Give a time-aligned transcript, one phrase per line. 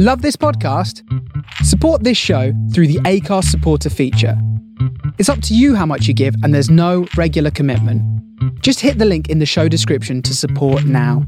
[0.00, 1.02] Love this podcast?
[1.64, 4.40] Support this show through the Anchor supporter feature.
[5.18, 8.00] It's up to you how much you give, and there's no regular commitment.
[8.62, 11.26] Just hit the link in the show description to support now.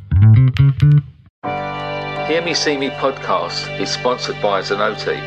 [2.29, 5.19] Hear Me See Me podcast is sponsored by Zenoti,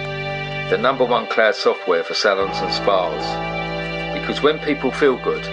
[0.70, 4.18] the number one cloud software for salons and spas.
[4.18, 5.44] Because when people feel good,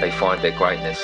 [0.00, 0.98] they find their greatness.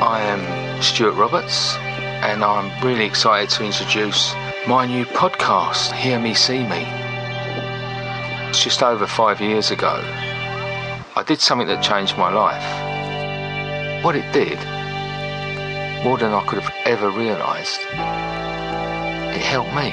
[0.00, 1.76] I am Stuart Roberts,
[2.22, 4.34] and I'm really excited to introduce
[4.66, 6.84] my new podcast, Hear Me See Me.
[8.48, 10.00] It's just over five years ago.
[11.16, 14.04] I did something that changed my life.
[14.04, 14.58] What it did,
[16.04, 17.80] more than I could have ever realised,
[19.34, 19.92] it helped me.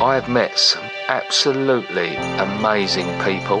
[0.00, 3.60] I have met some absolutely amazing people.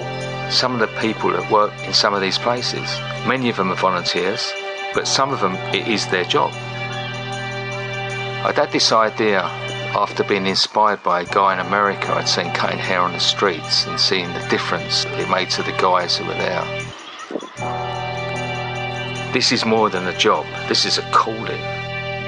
[0.50, 3.76] Some of the people that work in some of these places, many of them are
[3.76, 4.52] volunteers,
[4.94, 6.52] but some of them it is their job.
[8.44, 9.40] I'd had this idea
[9.94, 13.86] after being inspired by a guy in America I'd seen cutting hair on the streets
[13.86, 16.64] and seeing the difference it made to the guys who were there.
[19.32, 21.60] This is more than a job, this is a calling.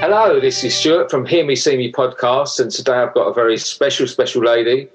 [0.01, 3.33] Hello, this is Stuart from Hear Me See Me podcast, and today I've got a
[3.33, 4.89] very special, special lady.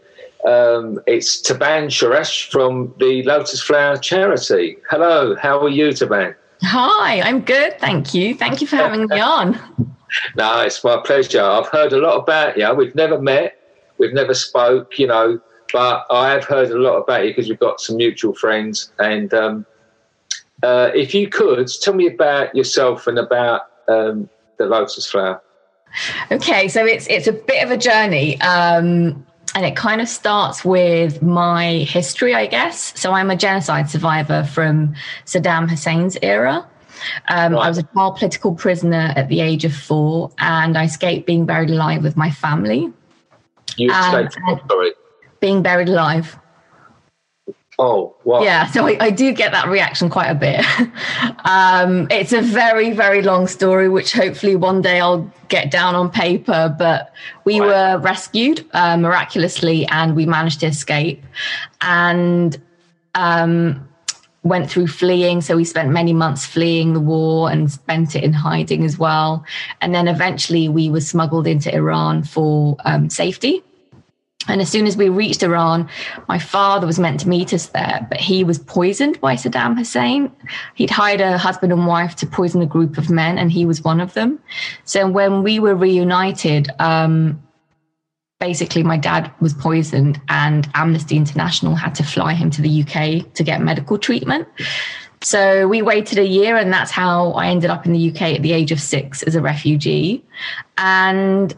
[0.44, 4.78] Um, it's Taban Shoresh from the Lotus Flower Charity.
[4.90, 6.34] Hello, how are you, Taban?
[6.62, 8.34] Hi, I'm good, thank you.
[8.34, 9.58] Thank you for having me on.
[10.36, 11.42] No, it's my pleasure.
[11.42, 12.72] I've heard a lot about you.
[12.74, 13.58] We've never met,
[13.98, 15.40] we've never spoke, you know,
[15.72, 18.92] but I have heard a lot about you because we've got some mutual friends.
[18.98, 19.66] And um,
[20.62, 25.42] uh, if you could tell me about yourself and about um, the lotus flower.
[26.30, 28.40] Okay, so it's it's a bit of a journey.
[28.40, 29.25] Um,
[29.56, 32.92] and it kind of starts with my history, I guess.
[32.94, 36.68] So I'm a genocide survivor from Saddam Hussein's era.
[37.28, 37.64] Um, right.
[37.64, 41.46] I was a child political prisoner at the age of four, and I escaped being
[41.46, 42.92] buried alive with my family.
[43.78, 44.92] You escaped, um, sorry.
[45.40, 46.38] Being buried alive.
[47.78, 48.42] Oh, wow.
[48.42, 50.64] Yeah, so I, I, do get that reaction quite a bit.
[51.44, 56.10] um, it's a very, very long story, which hopefully one day I'll get down on
[56.10, 56.74] paper.
[56.78, 57.12] But
[57.44, 61.22] we were rescued uh, miraculously and we managed to escape
[61.82, 62.58] and
[63.14, 63.86] um,
[64.42, 65.42] went through fleeing.
[65.42, 69.44] So we spent many months fleeing the war and spent it in hiding as well.
[69.82, 73.62] And then eventually we were smuggled into Iran for um, safety.
[74.48, 75.88] And as soon as we reached Iran,
[76.28, 80.30] my father was meant to meet us there, but he was poisoned by Saddam Hussein.
[80.74, 83.82] He'd hired a husband and wife to poison a group of men, and he was
[83.82, 84.38] one of them.
[84.84, 87.42] So when we were reunited, um,
[88.38, 93.32] basically my dad was poisoned, and Amnesty International had to fly him to the UK
[93.34, 94.46] to get medical treatment.
[95.22, 98.42] So we waited a year, and that's how I ended up in the UK at
[98.42, 100.24] the age of six as a refugee.
[100.78, 101.54] And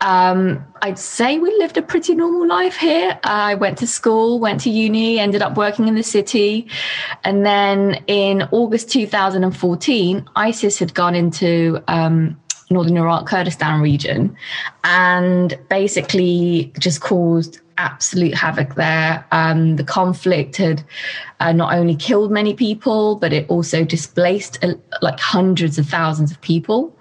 [0.00, 3.18] um, I'd say we lived a pretty normal life here.
[3.22, 6.68] I went to school, went to uni, ended up working in the city.
[7.22, 12.39] And then in August 2014, ISIS had gone into um,
[12.70, 14.36] northern Iraq, Kurdistan region,
[14.84, 19.24] and basically just caused absolute havoc there.
[19.32, 20.84] Um, the conflict had
[21.40, 26.30] uh, not only killed many people, but it also displaced uh, like hundreds of thousands
[26.30, 26.94] of people.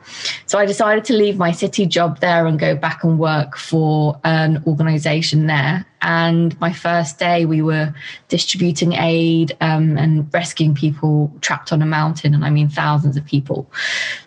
[0.46, 4.20] So I decided to leave my city job there and go back and work for
[4.24, 5.86] an organization there.
[6.02, 7.94] And my first day, we were
[8.30, 13.26] distributing aid um, and rescuing people trapped on a mountain, and I mean thousands of
[13.26, 13.70] people.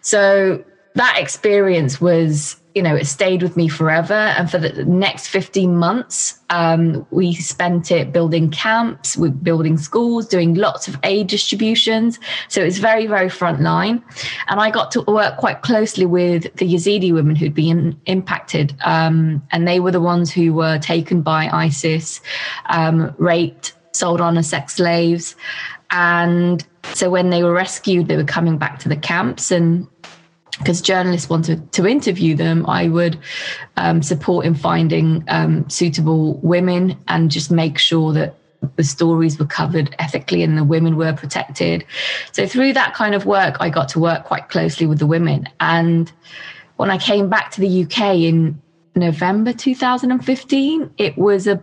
[0.02, 0.62] So
[0.94, 4.14] that experience was you know, it stayed with me forever.
[4.14, 10.26] And for the next 15 months, um, we spent it building camps, with building schools,
[10.26, 12.19] doing lots of aid distributions.
[12.48, 14.02] So it's very, very frontline.
[14.48, 18.75] And I got to work quite closely with the Yazidi women who'd been impacted.
[18.84, 22.20] Um, and they were the ones who were taken by ISIS,
[22.66, 25.36] um, raped, sold on as sex slaves.
[25.91, 29.86] And so when they were rescued, they were coming back to the camps and
[30.58, 33.19] because journalists wanted to interview them, I would
[33.76, 38.37] um, support in finding um, suitable women and just make sure that
[38.76, 41.84] the stories were covered ethically and the women were protected.
[42.32, 45.49] So through that kind of work, I got to work quite closely with the women.
[45.58, 46.12] And
[46.76, 48.60] when I came back to the UK in
[48.94, 51.62] November 2015, it was a,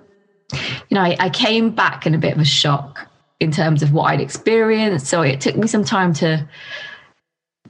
[0.54, 3.08] you know, I, I came back in a bit of a shock
[3.40, 5.08] in terms of what I'd experienced.
[5.08, 6.48] So it took me some time to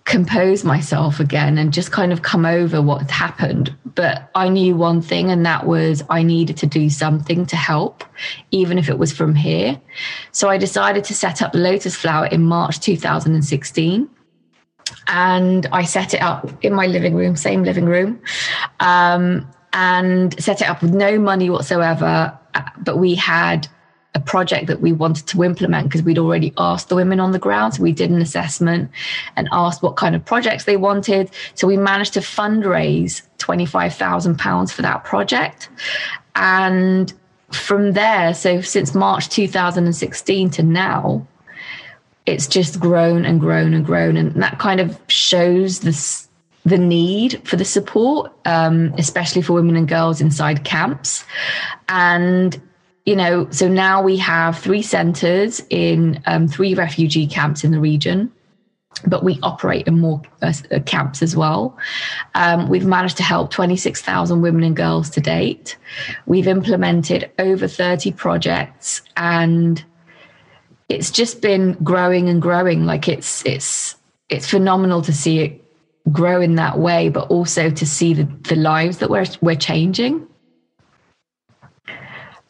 [0.10, 3.74] compose myself again and just kind of come over what had happened.
[3.94, 8.04] But I knew one thing, and that was I needed to do something to help,
[8.50, 9.80] even if it was from here.
[10.32, 14.10] So I decided to set up Lotus Flower in March 2016.
[15.08, 18.20] and I set it up in my living room, same living room,
[18.80, 22.36] um, and set it up with no money whatsoever.
[22.56, 23.68] Uh, but we had
[24.16, 27.40] a project that we wanted to implement because we'd already asked the women on the
[27.40, 27.76] ground.
[27.76, 28.90] So we did an assessment
[29.36, 31.30] and asked what kind of projects they wanted.
[31.54, 35.70] So we managed to fundraise £25,000 for that project.
[36.36, 37.14] And
[37.52, 41.28] from there, so since March 2016 to now,
[42.26, 44.18] it's just grown and grown and grown.
[44.18, 46.28] And that kind of shows this
[46.66, 51.24] the need for the support, um, especially for women and girls inside camps.
[51.88, 52.62] And
[53.10, 57.80] you know, so now we have three centres in um, three refugee camps in the
[57.80, 58.32] region
[59.06, 61.78] but we operate in more uh, uh, camps as well.
[62.36, 65.78] Um, we've managed to help 26,000 women and girls to date.
[66.26, 69.84] We've implemented over 30 projects and
[70.90, 72.86] it's just been growing and growing.
[72.86, 73.96] Like it's, it's,
[74.28, 75.64] it's phenomenal to see it
[76.12, 80.28] grow in that way, but also to see the, the lives that we're, we're changing.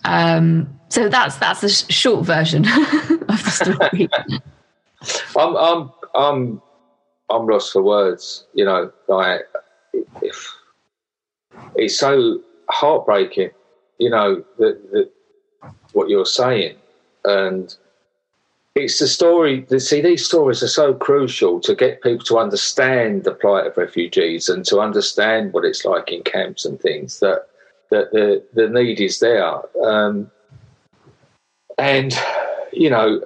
[0.06, 4.10] Um, so that's that's the sh- short version of the story.
[5.38, 6.62] I'm I'm I'm
[7.30, 8.46] I'm lost for words.
[8.54, 9.42] You know, like
[10.22, 10.56] if
[11.76, 13.52] it's so heartbreaking.
[13.98, 15.10] You know that
[15.92, 16.78] what you're saying,
[17.26, 17.76] and
[18.76, 19.66] it's the story.
[19.68, 23.76] The, see, these stories are so crucial to get people to understand the plight of
[23.76, 27.20] refugees and to understand what it's like in camps and things.
[27.20, 27.48] That
[27.90, 30.30] that the the need is there, um,
[31.78, 32.14] and
[32.72, 33.22] you know,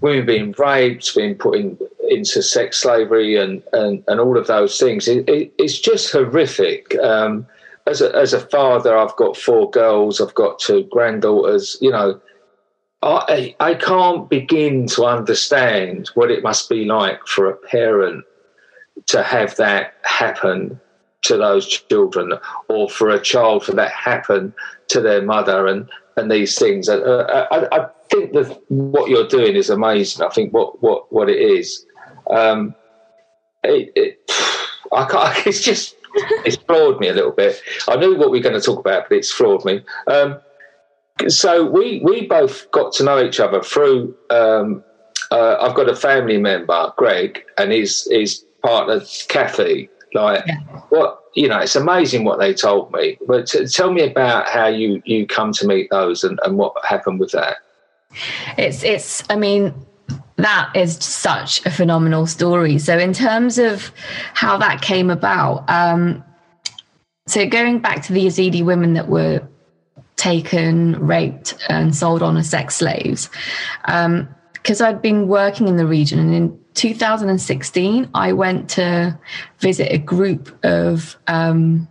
[0.00, 1.78] women being raped, being put in,
[2.08, 5.08] into sex slavery, and, and and all of those things.
[5.08, 6.96] It, it, it's just horrific.
[6.98, 7.46] Um,
[7.86, 10.20] as a as a father, I've got four girls.
[10.20, 11.76] I've got two granddaughters.
[11.80, 12.20] You know.
[13.06, 18.24] I, I can't begin to understand what it must be like for a parent
[19.08, 20.80] to have that happen
[21.24, 22.32] to those children
[22.68, 24.54] or for a child for that happen
[24.88, 26.88] to their mother and, and these things.
[26.88, 30.24] Uh, I, I, think that what you're doing is amazing.
[30.24, 31.86] I think what, what, what it is.
[32.30, 32.74] Um,
[33.64, 34.30] it, it,
[34.92, 35.96] I can't, it's just,
[36.44, 37.60] it's floored me a little bit.
[37.88, 39.80] I knew what we were going to talk about, but it's floored me.
[40.06, 40.38] Um,
[41.28, 44.84] so we, we both got to know each other through, um,
[45.30, 50.60] uh, I've got a family member, Greg, and his, his partner, Kathy, like yeah.
[50.88, 53.18] what you know, it's amazing what they told me.
[53.26, 56.72] But t- tell me about how you you come to meet those and, and what
[56.84, 57.58] happened with that.
[58.56, 59.24] It's it's.
[59.28, 59.74] I mean,
[60.36, 62.78] that is such a phenomenal story.
[62.78, 63.90] So in terms of
[64.34, 66.22] how that came about, um,
[67.26, 69.46] so going back to the Yazidi women that were
[70.16, 73.28] taken, raped, and sold on as sex slaves.
[73.82, 79.18] Because um, I'd been working in the region, and in 2016, I went to
[79.58, 81.88] visit a group of, um,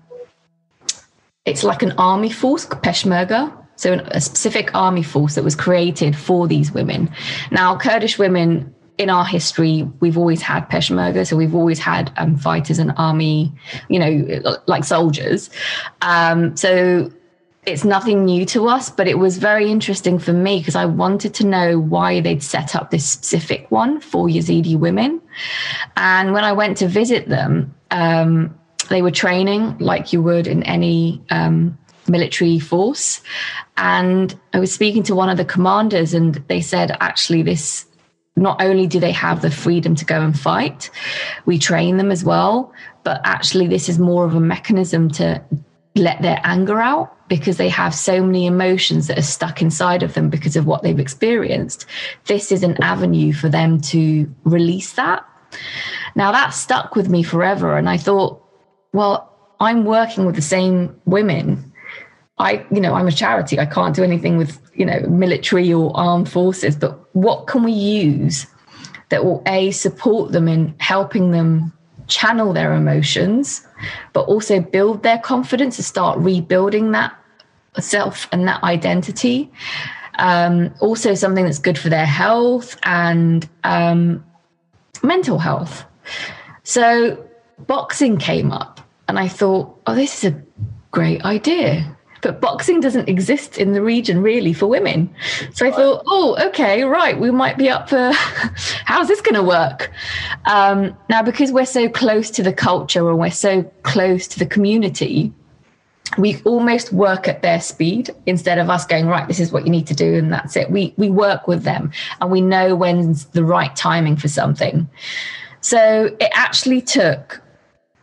[1.45, 3.51] it's like an army force, Peshmerga.
[3.75, 7.09] So, a specific army force that was created for these women.
[7.49, 12.37] Now, Kurdish women in our history, we've always had Peshmerga, so we've always had um,
[12.37, 13.51] fighters and army,
[13.89, 15.49] you know, like soldiers.
[16.01, 17.11] Um, so
[17.65, 21.33] it's nothing new to us, but it was very interesting for me because I wanted
[21.35, 25.21] to know why they'd set up this specific one for Yazidi women.
[25.95, 28.57] And when I went to visit them, um,
[28.89, 33.21] they were training like you would in any um, military force.
[33.77, 37.85] And I was speaking to one of the commanders, and they said, actually, this
[38.35, 40.89] not only do they have the freedom to go and fight,
[41.45, 42.73] we train them as well,
[43.03, 45.41] but actually, this is more of a mechanism to
[45.95, 50.13] let their anger out because they have so many emotions that are stuck inside of
[50.13, 51.85] them because of what they've experienced.
[52.25, 55.25] This is an avenue for them to release that.
[56.15, 57.77] Now that stuck with me forever.
[57.77, 58.43] And I thought,
[58.91, 61.71] well, I'm working with the same women.
[62.37, 63.59] I, you know, I'm a charity.
[63.59, 67.71] I can't do anything with, you know, military or armed forces, but what can we
[67.71, 68.47] use
[69.09, 71.71] that will A, support them in helping them
[72.07, 73.65] channel their emotions
[74.13, 77.15] but also build their confidence to start rebuilding that
[77.79, 79.51] self and that identity.
[80.19, 84.23] Um, also, something that's good for their health and um,
[85.01, 85.85] mental health.
[86.63, 87.27] So,
[87.65, 90.41] boxing came up, and I thought, oh, this is a
[90.91, 95.13] great idea but boxing doesn't exist in the region really for women.
[95.53, 98.11] So I thought, oh, okay, right, we might be up for
[98.85, 99.91] how's this going to work?
[100.45, 104.47] Um, now, because we're so close to the culture and we're so close to the
[104.47, 105.31] community,
[106.17, 109.71] we almost work at their speed instead of us going right this is what you
[109.71, 113.25] need to do and that's it we we work with them and we know when's
[113.27, 114.87] the right timing for something
[115.63, 117.41] So it actually took,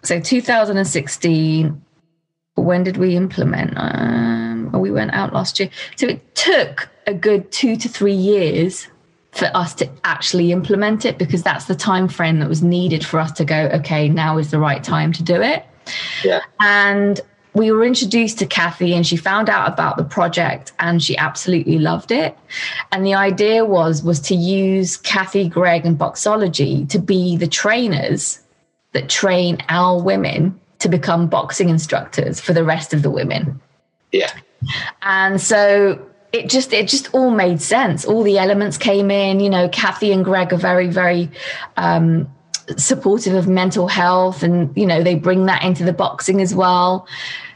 [0.02, 1.84] so 2016,
[2.54, 3.74] when did we implement?
[3.76, 5.70] Um, we went out last year.
[5.96, 8.86] So it took a good two to three years
[9.32, 13.20] for us to actually implement it because that's the time frame that was needed for
[13.20, 15.64] us to go okay now is the right time to do it
[16.24, 17.20] yeah and
[17.54, 21.78] we were introduced to Kathy and she found out about the project and she absolutely
[21.78, 22.38] loved it.
[22.92, 28.40] And the idea was was to use Kathy, Greg, and Boxology to be the trainers
[28.92, 33.60] that train our women to become boxing instructors for the rest of the women.
[34.12, 34.32] Yeah.
[35.02, 38.04] And so it just it just all made sense.
[38.04, 39.40] All the elements came in.
[39.40, 41.30] You know, Kathy and Greg are very very
[41.76, 42.28] um,
[42.76, 47.06] supportive of mental health and you know they bring that into the boxing as well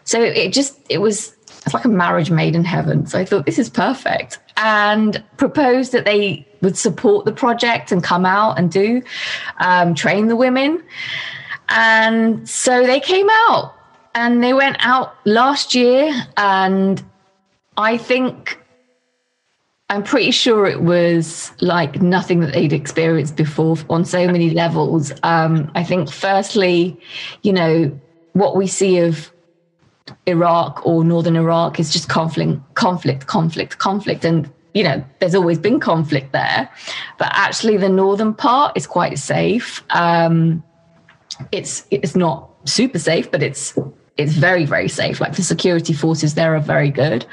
[0.04, 3.24] so it, it just it was it's like a marriage made in heaven so i
[3.24, 8.58] thought this is perfect and proposed that they would support the project and come out
[8.58, 9.02] and do
[9.58, 10.82] um, train the women
[11.74, 13.74] and so they came out
[14.14, 17.04] and they went out last year and
[17.76, 18.58] i think
[19.90, 25.12] I'm pretty sure it was like nothing that they'd experienced before on so many levels.
[25.22, 26.98] Um, I think, firstly,
[27.42, 28.00] you know,
[28.32, 29.30] what we see of
[30.26, 34.24] Iraq or northern Iraq is just conflict, conflict, conflict, conflict.
[34.24, 36.68] And, you know, there's always been conflict there.
[37.18, 39.84] But actually, the northern part is quite safe.
[39.90, 40.64] Um,
[41.52, 43.78] it's it's not super safe, but it's
[44.16, 45.20] it's very very safe.
[45.20, 47.26] Like the security forces there are very good.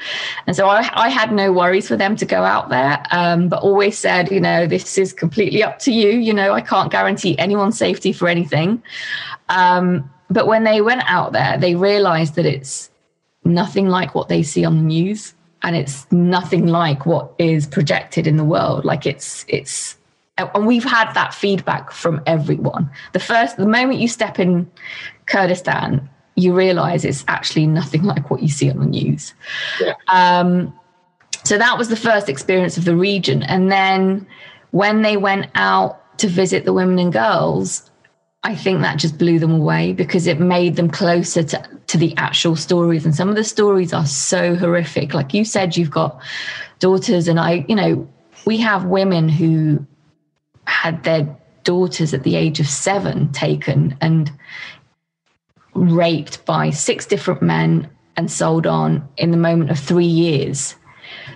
[0.46, 3.02] And so i, I had no worries for them to go out there.
[3.10, 6.10] Um, but always said you know this is completely up to you.
[6.10, 8.82] You know i can't guarantee anyone's safety for anything.
[9.48, 12.90] Um, but when they went out there they realized that it's
[13.44, 15.34] nothing like what they see on the news.
[15.64, 18.84] And it's nothing like what is projected in the world.
[18.84, 19.96] Like it's it's
[20.54, 24.70] and we've had that feedback from everyone the first the moment you step in
[25.26, 29.34] kurdistan you realize it's actually nothing like what you see on the news.
[29.80, 29.94] Yeah.
[30.08, 30.72] Um,
[31.44, 33.42] so that was the first experience of the region.
[33.42, 34.26] And then
[34.70, 37.90] when they went out to visit the women and girls,
[38.44, 42.16] I think that just blew them away because it made them closer to, to the
[42.16, 43.04] actual stories.
[43.04, 45.14] And some of the stories are so horrific.
[45.14, 46.20] Like you said, you've got
[46.80, 48.08] daughters, and I, you know,
[48.44, 49.86] we have women who
[50.82, 51.24] had their
[51.62, 54.32] daughters at the age of seven taken and
[55.74, 60.74] raped by six different men and sold on in the moment of three years.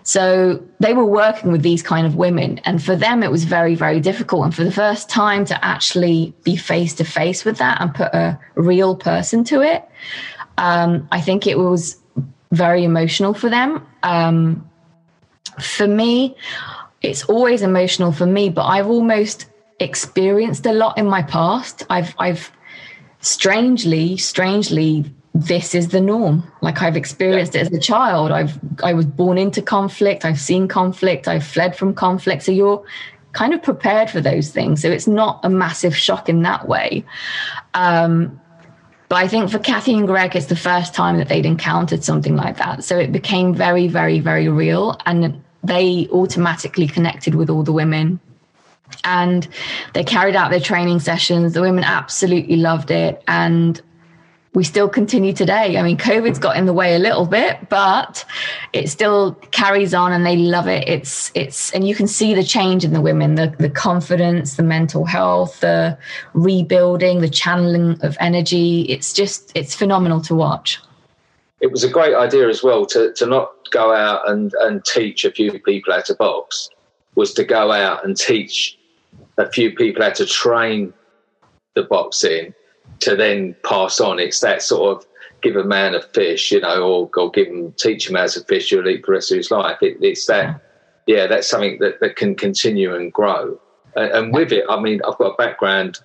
[0.02, 2.58] So they were working with these kind of women.
[2.64, 4.46] And for them, it was very, very difficult.
[4.46, 8.12] And for the first time to actually be face to face with that and put
[8.12, 9.88] a real person to it,
[10.58, 11.96] um, I think it was
[12.50, 13.86] very emotional for them.
[14.02, 14.68] Um,
[15.60, 16.36] for me,
[17.06, 19.46] it's always emotional for me, but I've almost
[19.80, 21.84] experienced a lot in my past.
[21.90, 22.50] I've, I've
[23.20, 26.50] strangely, strangely, this is the norm.
[26.62, 28.30] Like I've experienced it as a child.
[28.30, 30.24] I've I was born into conflict.
[30.24, 31.28] I've seen conflict.
[31.28, 32.42] I've fled from conflict.
[32.42, 32.82] So you're
[33.32, 34.80] kind of prepared for those things.
[34.80, 37.04] So it's not a massive shock in that way.
[37.74, 38.40] Um,
[39.08, 42.34] but I think for Kathy and Greg, it's the first time that they'd encountered something
[42.34, 42.82] like that.
[42.82, 44.98] So it became very, very, very real.
[45.06, 48.20] And they automatically connected with all the women
[49.04, 49.48] and
[49.94, 51.54] they carried out their training sessions.
[51.54, 53.22] The women absolutely loved it.
[53.26, 53.80] And
[54.54, 55.76] we still continue today.
[55.76, 58.24] I mean, COVID's got in the way a little bit, but
[58.72, 60.88] it still carries on and they love it.
[60.88, 64.62] It's, it's, and you can see the change in the women, the, the confidence, the
[64.62, 65.98] mental health, the
[66.32, 68.82] rebuilding, the channeling of energy.
[68.82, 70.80] It's just, it's phenomenal to watch.
[71.60, 75.24] It was a great idea as well to, to not go out and, and teach
[75.24, 76.68] a few people how to box,
[77.14, 78.78] was to go out and teach
[79.38, 80.92] a few people how to train
[81.74, 82.54] the boxing
[83.00, 84.18] to then pass on.
[84.18, 85.06] It's that sort of
[85.42, 88.40] give a man a fish, you know, or, or give him teach him how to
[88.44, 88.72] fish.
[88.72, 89.78] You'll eat the rest of his life.
[89.82, 90.60] It, it's that,
[91.06, 93.58] yeah, that's something that, that can continue and grow.
[93.94, 96.00] And, and, with it, I mean, I've got a background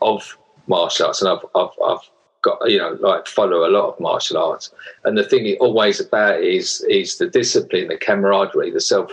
[0.00, 2.10] of martial arts, and I've, I've, I've
[2.42, 4.70] got you know like follow a lot of martial arts.
[5.04, 9.10] And the thing always about is is the discipline, the camaraderie, the self,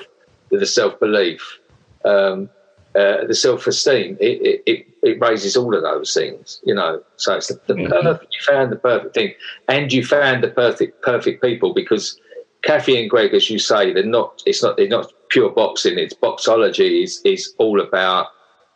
[0.52, 1.60] the self belief.
[2.06, 2.50] Um,
[2.96, 7.00] uh, the self-esteem, it, it, it, raises all of those things, you know.
[7.18, 7.92] So it's the, the mm-hmm.
[7.92, 9.36] perfect, you found the perfect thing,
[9.68, 12.20] and you found the perfect perfect people because
[12.64, 14.42] Kathy and Greg, as you say, they're not.
[14.46, 14.78] It's not.
[14.78, 15.98] They're not pure boxing.
[15.98, 17.04] It's boxology.
[17.04, 18.28] is is all about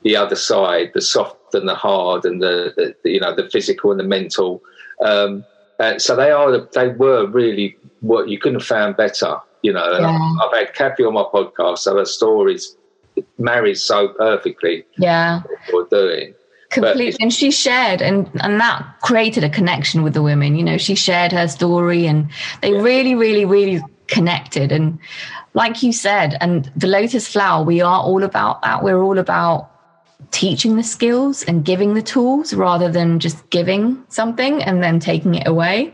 [0.03, 3.91] the other side, the soft and the hard, and the, the you know the physical
[3.91, 4.61] and the mental.
[5.03, 5.45] Um,
[5.79, 6.57] uh, so they are.
[6.73, 9.37] They were really what you couldn't have found better.
[9.61, 10.07] You know, yeah.
[10.07, 11.79] I've, I've had Kathy on my podcast.
[11.79, 12.75] So her stories
[13.37, 14.85] marries so perfectly.
[14.97, 15.41] Yeah,
[15.71, 16.33] what we're doing.
[16.69, 20.75] completely and she shared and and that created a connection with the women you know
[20.75, 22.31] she shared her story and
[22.61, 22.81] they yeah.
[22.81, 24.97] really really really connected and
[25.53, 29.72] like you said and the lotus flower we are all about that we're all about
[30.31, 35.35] teaching the skills and giving the tools rather than just giving something and then taking
[35.35, 35.93] it away.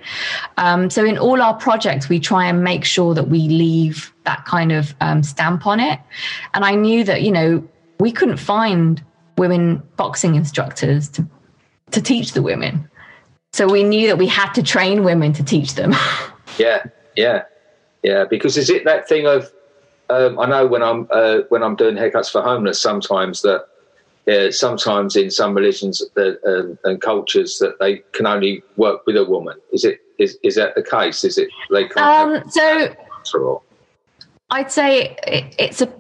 [0.57, 4.45] Um, so in all our projects, we try and make sure that we leave that
[4.45, 5.99] kind of um, stamp on it.
[6.53, 7.67] And I knew that, you know,
[7.99, 9.03] we couldn't find
[9.37, 11.27] women boxing instructors to,
[11.91, 12.89] to teach the women.
[13.51, 15.93] So we knew that we had to train women to teach them.
[16.57, 16.83] yeah,
[17.15, 17.43] yeah,
[18.03, 18.25] yeah.
[18.25, 19.51] Because is it that thing of
[20.09, 23.65] um, I know when I'm uh, when I'm doing haircuts for homeless, sometimes that
[24.29, 29.17] uh, sometimes in some religions that, uh, and cultures that they can only work with
[29.17, 29.57] a woman.
[29.71, 31.23] Is it is is that the case?
[31.23, 32.43] Is it they can't?
[32.43, 32.49] Um,
[33.23, 33.63] so
[34.49, 35.91] I'd say it, it's a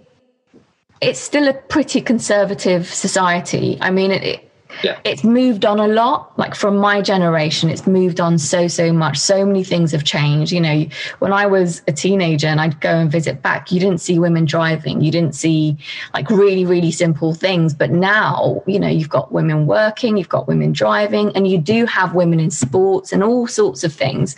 [1.01, 3.77] it's still a pretty conservative society.
[3.81, 4.48] I mean, it,
[4.83, 4.99] yeah.
[5.03, 9.17] it's moved on a lot like from my generation it's moved on so so much.
[9.17, 10.85] So many things have changed you know.
[11.19, 14.45] When i was a teenager and i'd go and visit back you didn't see women
[14.45, 15.77] driving you didn't see
[16.13, 17.73] like really really simple things.
[17.73, 21.85] But now you know you've got women working you've got women driving and you do
[21.85, 24.35] have women in sports and all sorts of things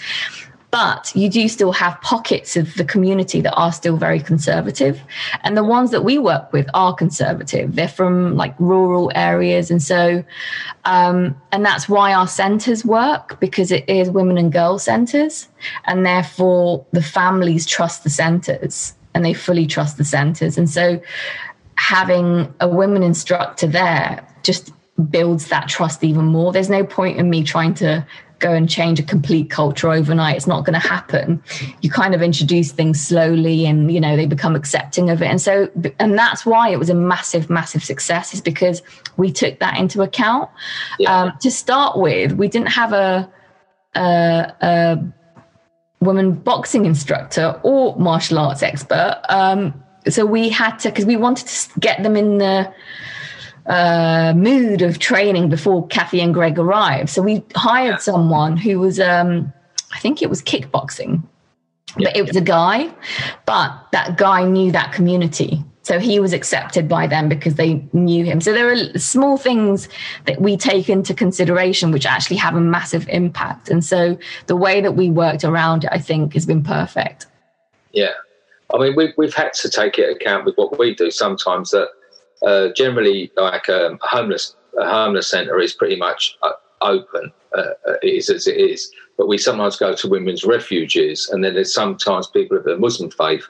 [0.71, 5.01] but you do still have pockets of the community that are still very conservative.
[5.43, 7.75] And the ones that we work with are conservative.
[7.75, 9.69] They're from like rural areas.
[9.69, 10.23] And so
[10.85, 15.47] um, and that's why our centers work because it is women and girl centers
[15.85, 20.99] and therefore the families trust the centers and they fully trust the centers and so
[21.75, 24.71] having a women instructor there just
[25.09, 26.51] builds that trust even more.
[26.51, 28.05] There's no point in me trying to
[28.41, 30.35] go and change a complete culture overnight.
[30.35, 31.41] It's not going to happen.
[31.81, 35.27] You kind of introduce things slowly and, you know, they become accepting of it.
[35.27, 35.69] And so,
[35.99, 38.81] and that's why it was a massive, massive success is because
[39.15, 40.49] we took that into account.
[40.99, 41.15] Yeah.
[41.15, 43.31] Um, to start with, we didn't have a,
[43.95, 45.03] a, a
[46.01, 49.21] woman boxing instructor or martial arts expert.
[49.29, 52.73] Um, so we had to, because we wanted to get them in the,
[53.65, 57.09] uh, mood of training before Kathy and Greg arrived.
[57.09, 59.51] So we hired someone who was, um,
[59.93, 61.23] I think it was kickboxing,
[61.97, 62.09] yeah.
[62.09, 62.91] but it was a guy,
[63.45, 65.63] but that guy knew that community.
[65.83, 68.39] So he was accepted by them because they knew him.
[68.39, 69.89] So there are small things
[70.25, 73.67] that we take into consideration which actually have a massive impact.
[73.69, 77.25] And so the way that we worked around it, I think, has been perfect.
[77.93, 78.13] Yeah.
[78.73, 81.89] I mean, we've, we've had to take it account with what we do sometimes that
[82.45, 86.51] uh, generally, like um, a homeless a homeless centre is pretty much uh,
[86.81, 87.31] open.
[87.55, 91.43] Uh, uh, it is as it is, but we sometimes go to women's refuges, and
[91.43, 93.45] then there's sometimes people of the Muslim faith,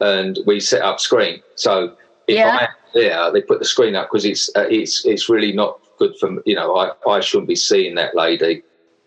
[0.00, 1.42] and we set up screen.
[1.54, 1.96] So
[2.28, 2.58] if yeah.
[2.60, 6.16] I'm there, they put the screen up because it's uh, it's it's really not good
[6.18, 8.62] for you know I, I shouldn't be seeing that lady.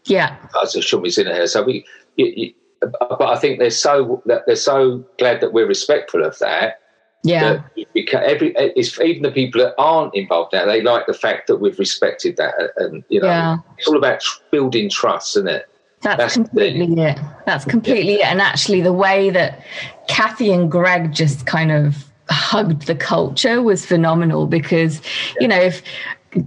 [0.06, 1.46] Yeah, I shouldn't be seeing her.
[1.46, 5.68] So we, you, you, but I think they're so that they're so glad that we're
[5.68, 6.80] respectful of that
[7.24, 7.62] yeah.
[7.94, 11.58] Because Every it's even the people that aren't involved now, they like the fact that
[11.58, 13.58] we've respected that, uh, and you know, yeah.
[13.78, 15.70] it's all about building trust, isn't it?
[16.02, 17.20] That's, That's completely it.
[17.46, 18.28] That's completely yeah.
[18.28, 18.32] it.
[18.32, 19.66] And actually, the way that
[20.08, 25.42] Kathy and Greg just kind of hugged the culture was phenomenal because, yeah.
[25.42, 25.82] you know, if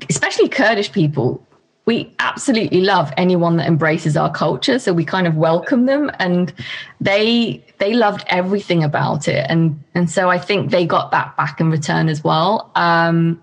[0.09, 1.47] especially Kurdish people,
[1.85, 6.53] we absolutely love anyone that embraces our culture so we kind of welcome them and
[7.01, 11.61] they they loved everything about it and and so i think they got that back
[11.61, 12.71] in return as well.
[12.75, 13.43] Um,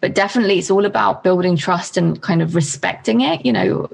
[0.00, 3.88] but definitely it's all about building trust and kind of respecting it you know.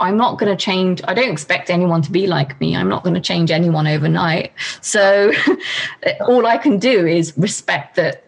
[0.00, 3.04] I'm not going to change i don't expect anyone to be like me i'm not
[3.04, 4.52] going to change anyone overnight.
[4.80, 5.32] So
[6.26, 8.24] all i can do is respect that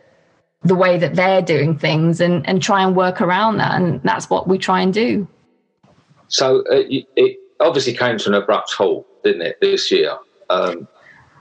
[0.66, 3.80] the way that they're doing things and, and try and work around that.
[3.80, 5.26] And that's what we try and do.
[6.28, 10.16] So uh, it obviously came to an abrupt halt, didn't it, this year?
[10.50, 10.88] Um,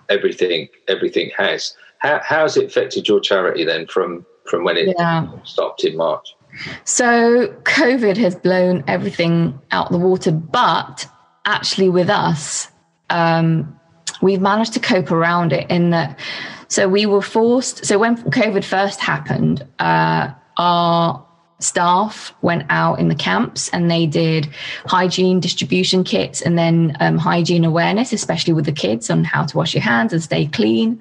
[0.09, 1.75] everything, everything has.
[1.99, 5.27] How, how has it affected your charity then from, from when it yeah.
[5.43, 6.35] stopped in March?
[6.83, 11.07] So COVID has blown everything out the water, but
[11.45, 12.69] actually with us,
[13.09, 13.77] um,
[14.21, 16.19] we've managed to cope around it in that
[16.67, 17.85] so we were forced.
[17.85, 21.25] So when COVID first happened, uh, our
[21.59, 24.47] staff went out in the camps and they did
[24.85, 29.57] hygiene distribution kits and then um, hygiene awareness, especially with the kids on how to
[29.57, 30.99] wash your hands and stay clean.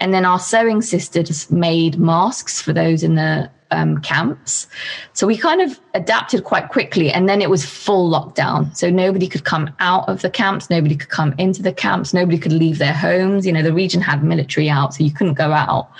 [0.00, 4.68] And then our sewing sisters made masks for those in the um, camps.
[5.14, 7.10] So we kind of adapted quite quickly.
[7.10, 8.74] And then it was full lockdown.
[8.76, 12.38] So nobody could come out of the camps, nobody could come into the camps, nobody
[12.38, 13.46] could leave their homes.
[13.46, 15.90] You know, the region had military out, so you couldn't go out.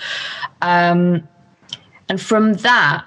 [0.61, 1.27] Um,
[2.09, 3.05] and from that,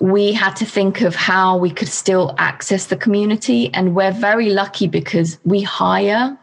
[0.00, 3.72] we had to think of how we could still access the community.
[3.72, 6.36] And we're very lucky because we hire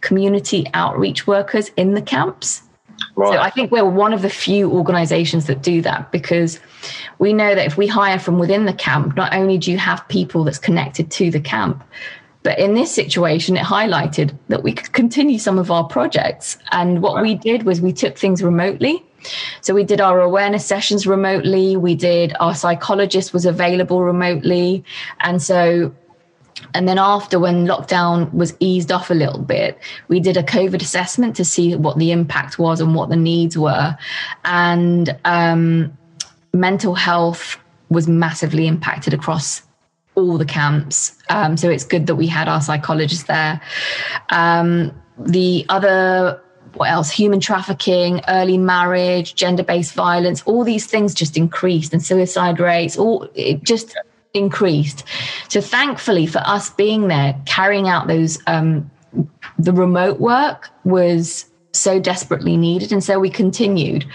[0.00, 2.62] community outreach workers in the camps.
[3.16, 3.32] Right.
[3.32, 6.60] So I think we're one of the few organizations that do that because
[7.18, 10.06] we know that if we hire from within the camp, not only do you have
[10.08, 11.84] people that's connected to the camp,
[12.42, 16.56] but in this situation, it highlighted that we could continue some of our projects.
[16.72, 17.22] And what right.
[17.22, 19.04] we did was we took things remotely.
[19.60, 21.76] So we did our awareness sessions remotely.
[21.76, 24.82] We did our psychologist was available remotely.
[25.20, 25.94] And so
[26.74, 30.82] and then after when lockdown was eased off a little bit, we did a COVID
[30.82, 33.96] assessment to see what the impact was and what the needs were.
[34.44, 35.96] And um,
[36.52, 39.62] mental health was massively impacted across
[40.14, 41.16] all the camps.
[41.28, 43.60] Um, so it's good that we had our psychologist there.
[44.30, 46.40] Um, the other
[46.74, 47.10] what else?
[47.10, 52.96] Human trafficking, early marriage, gender based violence, all these things just increased, and suicide rates,
[52.96, 53.96] all it just
[54.34, 55.04] increased.
[55.48, 58.90] So thankfully for us being there, carrying out those, um,
[59.58, 62.92] the remote work was so desperately needed.
[62.92, 64.06] And so we continued.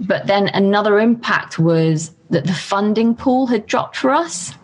[0.00, 4.54] But then another impact was that the funding pool had dropped for us.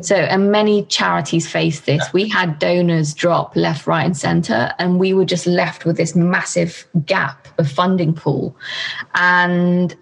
[0.00, 2.12] So, and many charities faced this.
[2.12, 6.14] We had donors drop left, right, and center, and we were just left with this
[6.14, 8.56] massive gap of funding pool.
[9.14, 9.94] And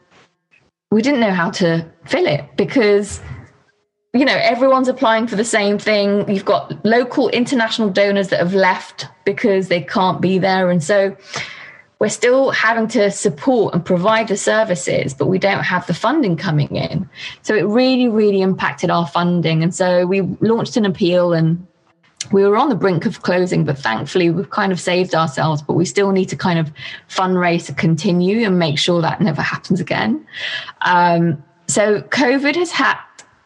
[0.91, 3.21] we didn't know how to fill it because
[4.15, 6.29] you know everyone's applying for the same thing.
[6.31, 10.71] You've got local international donors that have left because they can't be there.
[10.71, 11.15] And so
[11.99, 16.37] we're still having to support and provide the services but we don't have the funding
[16.37, 17.09] coming in.
[17.43, 19.63] So it really really impacted our funding.
[19.63, 21.67] And so we launched an appeal and
[22.33, 25.75] we were on the brink of closing but thankfully we've kind of saved ourselves but
[25.75, 26.73] we still need to kind of
[27.11, 30.27] fundraise to continue and make sure that never happens again.
[30.81, 32.99] Um, so covid has had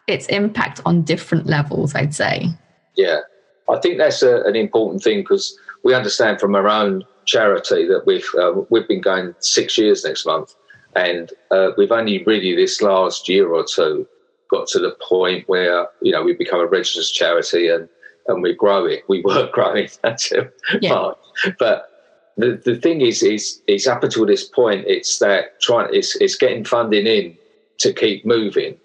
[0.06, 2.48] its impact on different levels, I'd say.
[2.96, 3.20] Yeah,
[3.68, 8.06] I think that's a, an important thing because we understand from our own charity that
[8.06, 10.54] we've uh, we've been going six years next month,
[10.96, 14.06] and uh, we've only really this last year or two
[14.50, 17.88] got to the point where you know we become a registered charity and
[18.28, 19.04] and we grow it.
[19.08, 20.48] We were growing until
[20.80, 20.94] yeah.
[20.94, 21.18] March,
[21.58, 21.88] but
[22.36, 26.36] the, the thing is is is up until this point it's that trying it's it's
[26.36, 27.36] getting funding in
[27.78, 28.78] to keep moving,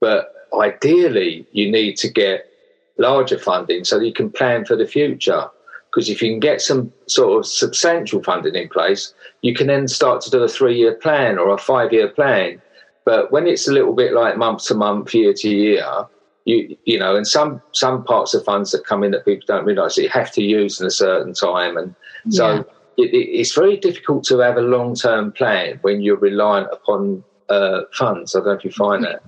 [0.00, 2.50] but ideally you need to get
[2.98, 5.48] larger funding so that you can plan for the future.
[5.90, 9.88] Because if you can get some sort of substantial funding in place, you can then
[9.88, 12.62] start to do a three year plan or a five year plan.
[13.04, 16.06] But when it's a little bit like month to month, year to year,
[16.44, 19.64] you you know, and some some parts of funds that come in that people don't
[19.64, 21.94] realise you have to use in a certain time, and
[22.28, 22.54] so
[22.96, 23.04] yeah.
[23.04, 27.82] it, it's very difficult to have a long term plan when you're reliant upon uh,
[27.92, 28.34] funds.
[28.34, 29.22] I don't know if you find that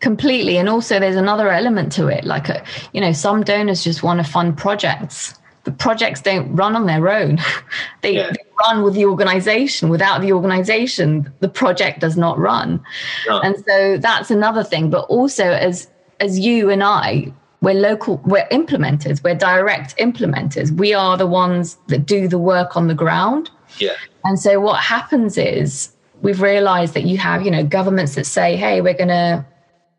[0.00, 0.58] completely.
[0.58, 2.24] And also, there's another element to it.
[2.24, 5.34] Like, a, uh, you know, some donors just want to fund projects.
[5.64, 7.38] The projects don't run on their own.
[8.02, 8.30] they, yeah.
[8.30, 9.88] they, run with the organization.
[9.88, 12.82] Without the organization, the project does not run.
[13.28, 13.40] No.
[13.40, 14.90] And so that's another thing.
[14.90, 15.88] But also, as
[16.20, 20.70] as you and I, we're local, we're implementers, we're direct implementers.
[20.70, 23.50] We are the ones that do the work on the ground.
[23.78, 23.96] Yeah.
[24.24, 28.56] And so what happens is we've realized that you have, you know, governments that say,
[28.56, 29.44] hey, we're going to,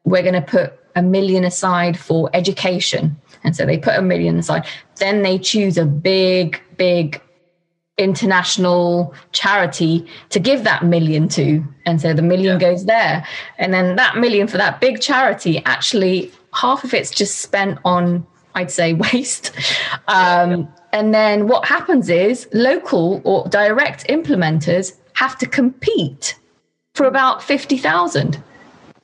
[0.06, 3.16] we're going to put a million aside for education.
[3.44, 4.66] And so they put a million aside.
[4.96, 7.22] Then they choose a big, big
[7.98, 11.64] international charity to give that million to.
[11.86, 12.70] And so the million yeah.
[12.70, 13.28] goes there.
[13.58, 18.26] And then that million for that big charity, actually, half of it's just spent on,
[18.56, 19.52] I'd say, waste.
[20.08, 20.66] Um, yeah.
[20.94, 26.38] And then what happens is local or direct implementers have to compete
[26.96, 28.42] for about 50,000.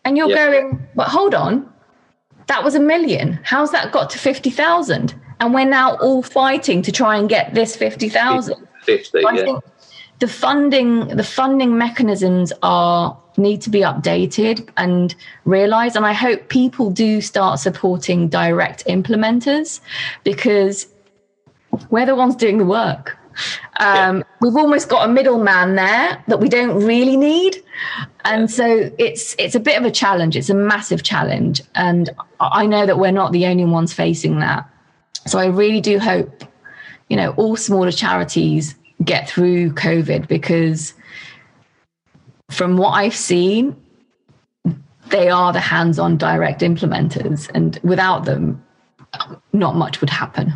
[0.05, 0.35] And you're yeah.
[0.35, 1.71] going, but hold on,
[2.47, 3.39] that was a million.
[3.43, 5.13] How's that got to 50,000?
[5.39, 8.67] And we're now all fighting to try and get this 50,000.
[8.83, 9.43] 50, I yeah.
[9.43, 9.63] think
[10.19, 15.95] the funding, the funding mechanisms are need to be updated and realized.
[15.95, 19.79] And I hope people do start supporting direct implementers
[20.23, 20.87] because
[21.89, 23.17] we're the ones doing the work.
[23.79, 24.23] Um, yeah.
[24.41, 27.63] We've almost got a middleman there that we don't really need,
[28.25, 30.35] and so it's it's a bit of a challenge.
[30.35, 34.69] It's a massive challenge, and I know that we're not the only ones facing that.
[35.27, 36.43] So I really do hope,
[37.09, 40.93] you know, all smaller charities get through COVID because,
[42.49, 43.75] from what I've seen,
[45.09, 48.63] they are the hands-on direct implementers, and without them,
[49.53, 50.53] not much would happen.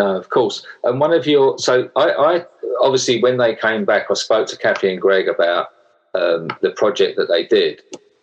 [0.00, 0.64] No, of course.
[0.82, 2.46] And one of your so I, I
[2.80, 5.66] obviously when they came back, I spoke to Kathy and Greg about
[6.14, 7.82] um, the project that they did,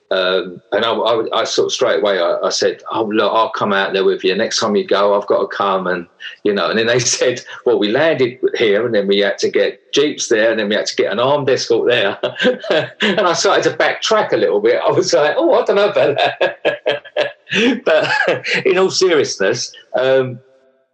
[0.10, 3.52] Um, and I, I, I, sort of straight away I, I, said, "Oh look, I'll
[3.52, 4.34] come out there with you.
[4.36, 6.08] Next time you go, I've got to come." And
[6.44, 9.50] you know, and then they said, "Well, we landed here, and then we had to
[9.50, 12.18] get jeeps there, and then we had to get an armed escort there."
[13.02, 14.82] and I started to backtrack a little bit.
[14.84, 17.36] I was like, "Oh, I don't know about that."
[17.86, 20.40] but in all seriousness, um,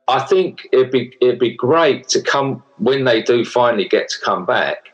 [0.08, 4.20] I think it'd be it'd be great to come when they do finally get to
[4.22, 4.94] come back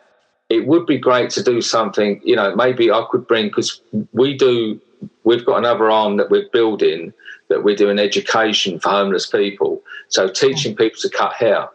[0.50, 2.20] it would be great to do something.
[2.24, 4.82] You know, maybe I could bring because we do.
[5.24, 7.14] We've got another arm that we're building
[7.50, 9.82] that we're doing education for homeless people.
[10.10, 11.70] So teaching people to cut hair,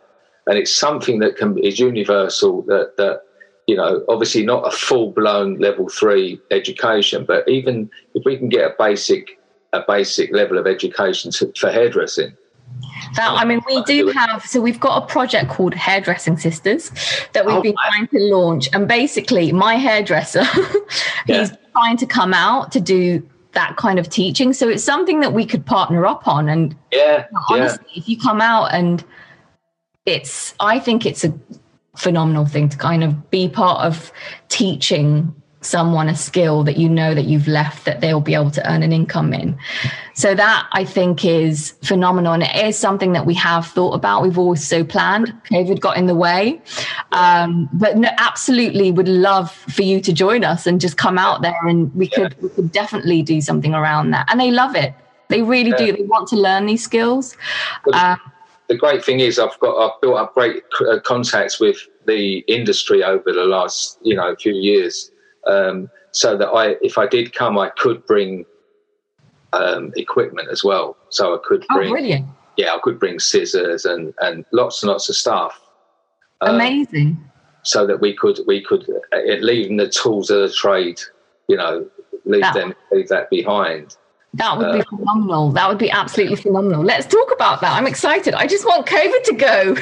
[0.46, 2.62] and it's something that can is universal.
[2.62, 3.22] That that
[3.68, 8.48] you know, obviously not a full blown level three education, but even if we can
[8.48, 9.38] get a basic
[9.72, 12.36] a basic level of education to, for hairdressing,
[13.16, 16.90] that I mean, we do have so we've got a project called Hairdressing Sisters
[17.32, 20.70] that we've oh, been trying to launch, and basically, my hairdresser, he's
[21.26, 21.56] yeah.
[21.72, 24.52] trying to come out to do that kind of teaching.
[24.52, 26.48] So it's something that we could partner up on.
[26.48, 28.00] And yeah, honestly, yeah.
[28.00, 29.02] if you come out and
[30.06, 31.32] it's, I think it's a
[31.96, 34.12] phenomenal thing to kind of be part of
[34.48, 38.70] teaching someone a skill that you know that you've left that they'll be able to
[38.70, 39.56] earn an income in.
[40.14, 42.32] So that I think is phenomenal.
[42.32, 44.22] And it is something that we have thought about.
[44.22, 45.32] We've always so planned.
[45.50, 46.60] COVID got in the way.
[47.12, 51.42] Um, but no, absolutely would love for you to join us and just come out
[51.42, 54.26] there and we could we could definitely do something around that.
[54.30, 54.94] And they love it.
[55.28, 55.76] They really yeah.
[55.78, 55.92] do.
[55.96, 57.36] They want to learn these skills.
[57.92, 58.20] Um,
[58.68, 63.02] the great thing is I've got I've built up great uh, contacts with the industry
[63.02, 65.10] over the last you know few years
[65.46, 68.44] um, so that I, if I did come, I could bring
[69.52, 70.96] um, equipment as well.
[71.10, 72.26] So I could oh, bring, oh, brilliant.
[72.56, 75.60] yeah, I could bring scissors and and lots and lots of stuff.
[76.40, 77.18] Um, Amazing.
[77.62, 81.00] So that we could we could uh, leaving the tools of the trade,
[81.48, 81.88] you know,
[82.24, 83.96] leave that, them leave that behind.
[84.34, 85.50] That would uh, be phenomenal.
[85.52, 86.82] That would be absolutely phenomenal.
[86.82, 87.72] Let's talk about that.
[87.72, 88.34] I'm excited.
[88.34, 89.76] I just want COVID to go.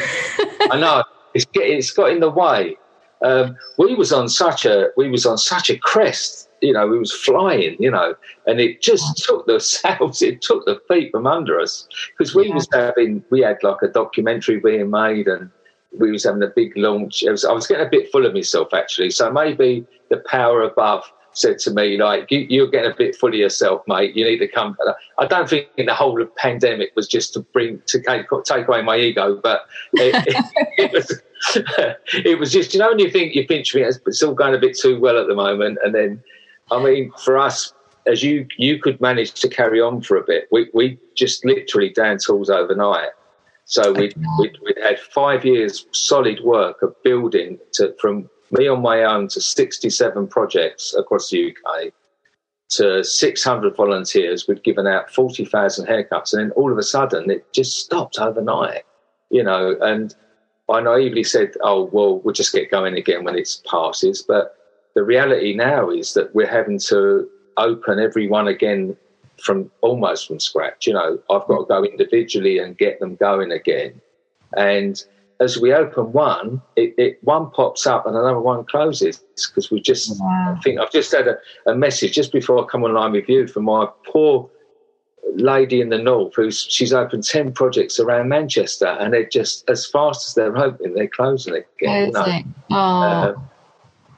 [0.70, 1.02] I know
[1.34, 2.76] it's it's got in the way.
[3.24, 6.98] Um, we was on such a we was on such a crest, you know, we
[6.98, 8.14] was flying, you know,
[8.46, 12.48] and it just took the sails, it took the feet from under us because we
[12.48, 12.54] yeah.
[12.54, 15.50] was having we had like a documentary being made and
[15.98, 17.22] we was having a big launch.
[17.26, 21.04] Was, I was getting a bit full of myself actually, so maybe the power above
[21.32, 24.14] said to me, like, you, are getting a bit full of yourself, mate.
[24.16, 24.76] You need to come.
[25.18, 28.00] I don't think the whole of pandemic was just to bring to
[28.44, 30.44] take away my ego, but it, it,
[30.78, 31.22] it was
[32.24, 34.58] it was just you know when you think you pinch me, it's all going a
[34.58, 36.22] bit too well at the moment, and then
[36.70, 37.72] I mean for us.
[38.04, 41.90] As you you could manage to carry on for a bit, we we just literally
[41.90, 43.10] down tools overnight.
[43.64, 48.82] So we we we had five years solid work of building to from me on
[48.82, 51.92] my own to 67 projects across the UK
[52.70, 54.48] to 600 volunteers.
[54.48, 58.84] We'd given out 40,000 haircuts, and then all of a sudden it just stopped overnight,
[59.30, 59.76] you know.
[59.80, 60.14] And
[60.70, 64.56] I naively said, "Oh, well, we'll just get going again when it passes." But
[64.94, 68.96] the reality now is that we're having to open every one again
[69.42, 70.86] from almost from scratch.
[70.86, 74.00] You know, I've got to go individually and get them going again,
[74.56, 75.02] and
[75.42, 79.80] as we open one, it, it, one pops up and another one closes because we
[79.80, 80.20] just.
[80.20, 80.54] Wow.
[80.56, 83.48] I think I've just had a, a, message just before I come online with you
[83.48, 84.48] from my poor
[85.34, 89.86] lady in the north who's she's opened ten projects around Manchester and they're just as
[89.86, 92.12] fast as they're opening, they're closing again.
[92.12, 92.54] Closing.
[92.70, 93.32] Uh,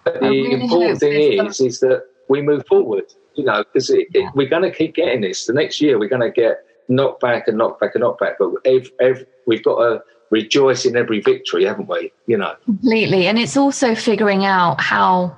[0.04, 3.04] but the really important thing is is that we move forward.
[3.34, 4.30] You know, because yeah.
[4.34, 5.46] we're going to keep getting this.
[5.46, 8.34] The next year, we're going to get knocked back and knocked back and knocked back.
[8.38, 10.02] But every, every, we've got to
[10.34, 12.12] rejoice in every victory, haven't we?
[12.26, 13.26] You know, completely.
[13.28, 15.36] And it's also figuring out how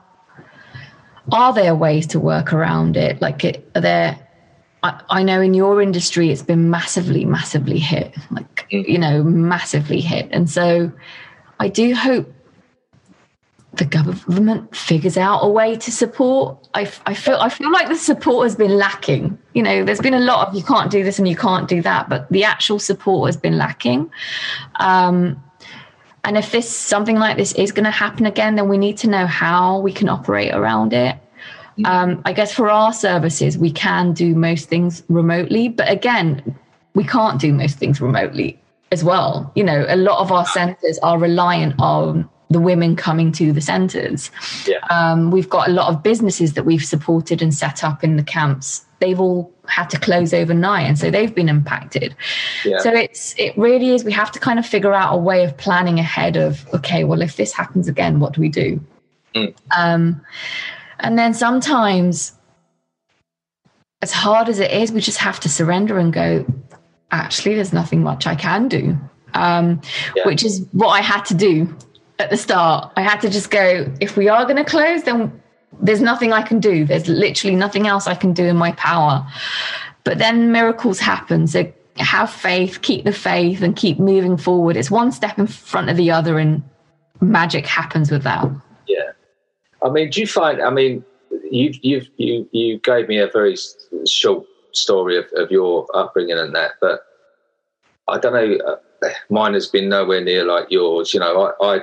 [1.32, 3.20] are there ways to work around it?
[3.20, 4.18] Like, it, are there?
[4.82, 8.16] I, I know in your industry, it's been massively, massively hit.
[8.30, 8.88] Like, mm.
[8.88, 10.28] you know, massively hit.
[10.32, 10.90] And so,
[11.60, 12.32] I do hope
[13.76, 16.68] the government figures out a way to support.
[16.74, 19.38] I, I feel I feel like the support has been lacking.
[19.54, 21.82] You know, there's been a lot of you can't do this and you can't do
[21.82, 24.10] that, but the actual support has been lacking.
[24.76, 25.42] Um,
[26.24, 29.08] and if this something like this is going to happen again, then we need to
[29.08, 31.16] know how we can operate around it.
[31.84, 36.56] Um, I guess for our services, we can do most things remotely, but again,
[36.94, 38.58] we can't do most things remotely
[38.92, 39.52] as well.
[39.54, 43.60] You know, a lot of our centres are reliant on the women coming to the
[43.60, 44.30] centres.
[44.66, 44.78] Yeah.
[44.90, 48.22] Um, we've got a lot of businesses that we've supported and set up in the
[48.22, 48.84] camps.
[49.00, 52.14] They've all had to close overnight, and so they've been impacted.
[52.64, 52.78] Yeah.
[52.78, 54.04] So it's it really is.
[54.04, 57.20] We have to kind of figure out a way of planning ahead of okay, well,
[57.20, 58.80] if this happens again, what do we do?
[59.34, 59.54] Mm.
[59.76, 60.20] Um,
[61.00, 62.32] and then sometimes
[64.02, 66.46] as hard as it is, we just have to surrender and go,
[67.10, 68.96] actually, there's nothing much I can do.
[69.34, 69.82] Um,
[70.14, 70.26] yeah.
[70.26, 71.76] Which is what I had to do
[72.18, 72.92] at the start.
[72.96, 75.40] I had to just go, if we are going to close, then
[75.80, 76.84] there's nothing I can do.
[76.84, 79.26] There's literally nothing else I can do in my power.
[80.04, 81.46] But then miracles happen.
[81.46, 84.76] So have faith, keep the faith, and keep moving forward.
[84.76, 86.62] It's one step in front of the other, and
[87.20, 88.48] magic happens with that.
[88.86, 89.12] Yeah.
[89.82, 91.04] I mean, do you find, I mean,
[91.50, 93.56] you you you you gave me a very
[94.06, 97.00] short story of, of your upbringing and that, but
[98.08, 98.64] I don't know.
[98.64, 101.12] Uh, mine has been nowhere near like yours.
[101.12, 101.80] You know, I, I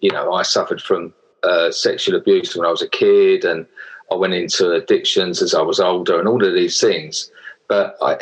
[0.00, 3.66] you know, I suffered from uh, sexual abuse when I was a kid, and
[4.10, 7.30] I went into addictions as I was older, and all of these things.
[7.68, 8.18] But I,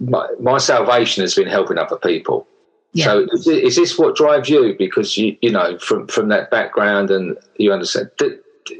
[0.00, 2.46] my, my salvation has been helping other people.
[2.92, 3.04] Yeah.
[3.04, 4.74] So is, is, this what drives you?
[4.78, 8.10] Because you you know from from that background and you understand.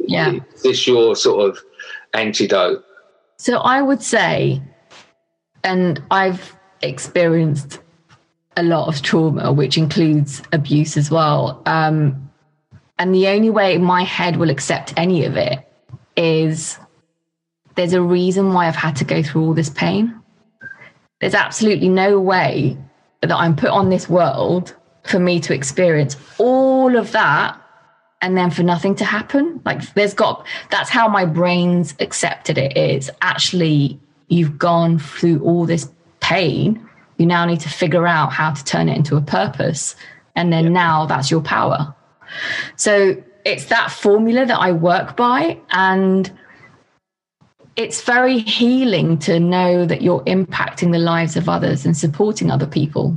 [0.01, 0.33] yeah.
[0.55, 1.59] Is this your sort of
[2.13, 2.85] antidote?
[3.39, 4.63] So I would say,
[5.65, 7.81] and I've experienced
[8.57, 11.63] a lot of trauma, which includes abuse as well.
[11.67, 12.31] Um,
[12.99, 15.59] and the only way my head will accept any of it
[16.17, 16.79] is
[17.75, 20.15] there's a reason why I've had to go through all this pain.
[21.21, 22.77] There's absolutely no way
[23.23, 27.59] that I'm put on this world for me to experience all of that
[28.21, 29.61] and then for nothing to happen.
[29.65, 35.67] Like there's got that's how my brain's accepted it is actually you've gone through all
[35.67, 36.89] this pain.
[37.19, 39.95] You now need to figure out how to turn it into a purpose.
[40.35, 40.71] And then yeah.
[40.71, 41.95] now that's your power.
[42.77, 45.59] So it's that formula that I work by.
[45.71, 46.31] And
[47.77, 52.67] it's very healing to know that you're impacting the lives of others and supporting other
[52.67, 53.17] people.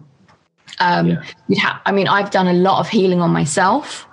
[0.80, 1.60] Um, yeah.
[1.60, 4.08] ha- I mean, I've done a lot of healing on myself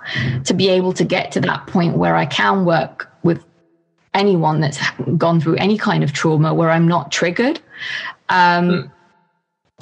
[0.45, 3.43] to be able to get to that point where I can work with
[4.13, 4.79] anyone that's
[5.17, 7.59] gone through any kind of trauma where I'm not triggered.
[8.29, 8.91] Um, mm.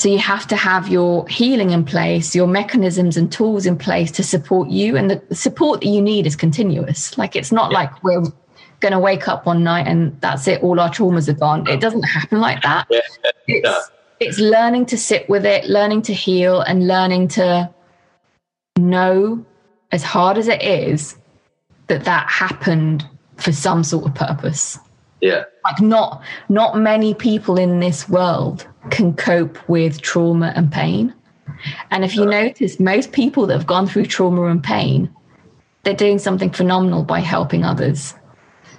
[0.02, 4.10] So you have to have your healing in place, your mechanisms and tools in place
[4.14, 4.98] to support you.
[4.98, 7.20] And the support that you need is continuous.
[7.20, 7.78] Like it's not yeah.
[7.78, 8.24] like we're
[8.80, 11.70] going to wake up one night and that's it, all our traumas are gone.
[11.70, 12.88] It doesn't happen like that.
[12.90, 13.02] Yeah.
[13.46, 17.72] It's, it's learning to sit with it, learning to heal, and learning to
[18.80, 19.46] know,
[19.92, 21.16] as hard as it is,
[21.90, 24.80] that that happened for some sort of purpose.
[25.20, 25.44] Yeah.
[25.64, 31.13] Like not not many people in this world can cope with trauma and pain.
[31.91, 35.13] And if you notice, most people that have gone through trauma and pain,
[35.84, 38.15] they're doing something phenomenal by helping others.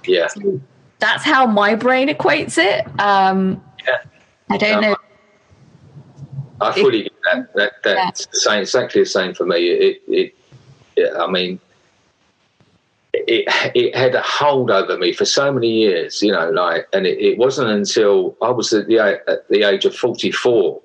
[0.05, 0.27] Yeah.
[0.27, 0.59] So
[0.99, 2.85] that's how my brain equates it.
[2.99, 3.99] Um, yeah.
[4.49, 4.95] I don't know.
[6.59, 7.53] I fully get that.
[7.53, 8.31] that that's yeah.
[8.31, 9.67] the same, exactly the same for me.
[9.67, 10.35] It, it,
[10.95, 11.59] it, I mean,
[13.13, 13.45] it
[13.75, 17.19] it had a hold over me for so many years, you know, like, and it,
[17.19, 20.81] it wasn't until I was at the at the age of forty four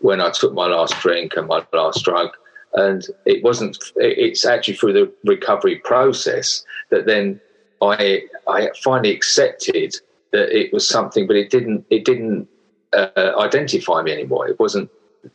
[0.00, 2.30] when I took my last drink and my last drug,
[2.74, 3.78] and it wasn't.
[3.96, 7.40] It's actually through the recovery process that then
[7.80, 9.94] I I finally accepted
[10.32, 12.48] that it was something, but it didn't it didn't
[12.92, 14.48] uh, identify me anymore.
[14.48, 14.90] It wasn't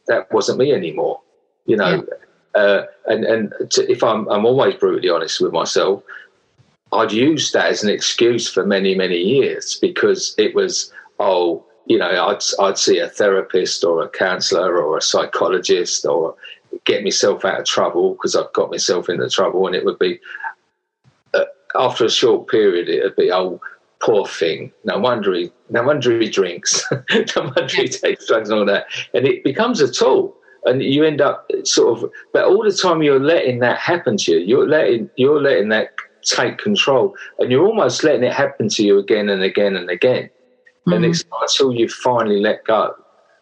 [0.08, 1.22] that wasn't me anymore,
[1.66, 2.06] you know.
[2.08, 2.16] Yeah
[2.56, 6.04] uh, and and to, if I'm, I'm always brutally honest with myself,
[6.92, 11.98] I'd used that as an excuse for many many years because it was oh you
[11.98, 16.36] know I'd I'd see a therapist or a counsellor or a psychologist or
[16.86, 20.20] get myself out of trouble because I've got myself into trouble and it would be
[21.34, 23.62] uh, after a short period it'd be oh
[24.00, 24.72] poor thing.
[24.86, 26.84] No wonder he no wonder he drinks.
[27.36, 28.88] No wonder he takes drugs and all that.
[29.14, 30.36] And it becomes a tool
[30.66, 34.32] and you end up sort of but all the time you're letting that happen to
[34.34, 35.90] you you're letting you're letting that
[36.24, 40.24] take control and you're almost letting it happen to you again and again and again.
[40.24, 40.94] Mm-hmm.
[40.94, 42.96] and it's until you finally let go.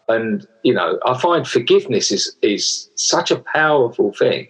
[0.09, 4.47] And you know i find forgiveness is is such a powerful thing.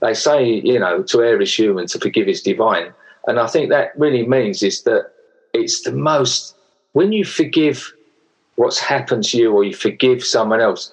[0.00, 2.92] They say you know to err is human to forgive is divine.
[3.26, 5.12] And i think that really means is that
[5.52, 6.54] it's the most
[6.92, 7.92] when you forgive
[8.56, 10.92] what's happened to you or you forgive someone else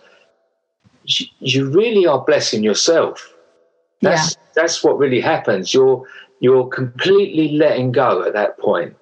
[1.39, 3.33] you really are blessing yourself.
[4.01, 4.41] That's yeah.
[4.55, 5.73] that's what really happens.
[5.73, 6.05] You're
[6.39, 8.95] you're completely letting go at that point.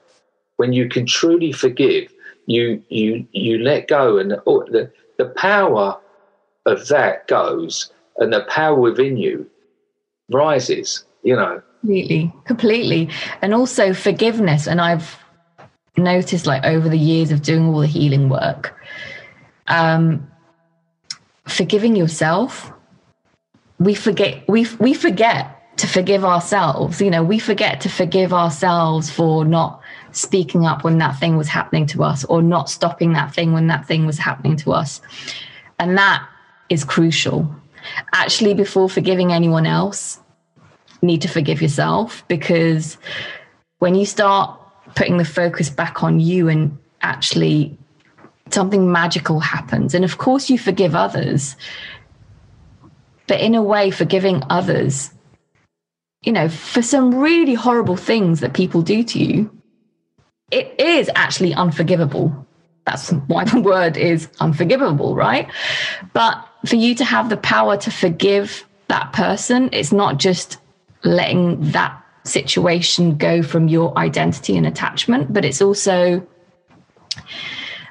[0.55, 2.11] When you can truly forgive,
[2.45, 5.99] you you you let go, and the the power
[6.65, 9.49] of that goes, and the power within you
[10.29, 11.03] rises.
[11.23, 13.09] You know, completely, completely,
[13.41, 14.67] and also forgiveness.
[14.67, 15.17] And I've
[15.97, 18.73] noticed, like over the years of doing all the healing work,
[19.67, 20.25] um,
[21.47, 22.71] forgiving yourself
[23.79, 27.01] we forget we we forget to forgive ourselves.
[27.01, 29.79] You know, we forget to forgive ourselves for not
[30.11, 33.67] speaking up when that thing was happening to us or not stopping that thing when
[33.67, 35.01] that thing was happening to us.
[35.79, 36.27] And that
[36.69, 37.55] is crucial.
[38.13, 40.19] Actually, before forgiving anyone else,
[41.01, 42.97] need to forgive yourself because
[43.77, 44.59] when you start
[44.95, 47.77] putting the focus back on you and actually
[48.53, 49.93] something magical happens.
[49.93, 51.55] And of course, you forgive others,
[53.27, 55.11] but in a way, forgiving others,
[56.23, 59.51] you know, for some really horrible things that people do to you,
[60.51, 62.45] it is actually unforgivable.
[62.85, 65.51] That's why the word is unforgivable, right?
[66.13, 70.57] But for you to have the power to forgive that person, it's not just
[71.03, 76.25] letting that situation go from your identity and attachment, but it's also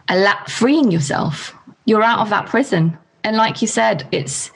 [0.09, 1.55] a la- freeing yourself.
[1.85, 2.97] You're out of that prison.
[3.25, 4.51] And like you said, it's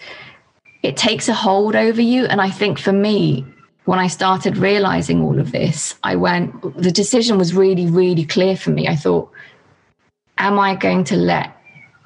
[0.82, 2.24] it takes a hold over you.
[2.26, 3.44] And I think for me,
[3.84, 8.56] when I started realizing all of this, I went, the decision was really, really clear
[8.56, 8.88] for me.
[8.88, 9.30] I thought,
[10.38, 11.56] am I going to let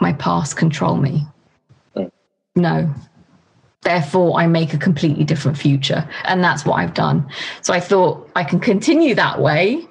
[0.00, 1.26] my past control me?
[2.56, 2.92] No.
[3.82, 6.08] Therefore, I make a completely different future.
[6.24, 7.28] And that's what I've done.
[7.60, 9.86] So I thought I can continue that way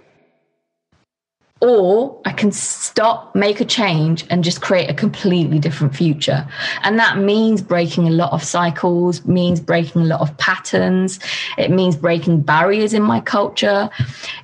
[1.64, 6.46] or I can stop, make a change, and just create a completely different future.
[6.84, 11.22] And that means breaking a lot of cycles, means breaking a lot of patterns.
[11.58, 13.90] It means breaking barriers in my culture.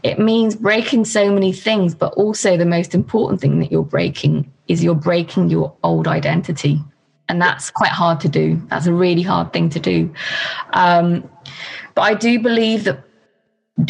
[0.01, 4.49] It means breaking so many things, but also the most important thing that you're breaking
[4.69, 6.81] is you're breaking your old identity.
[7.27, 8.61] And that's quite hard to do.
[8.69, 10.09] That's a really hard thing to do.
[10.71, 11.29] Um,
[11.95, 13.03] but I do believe that,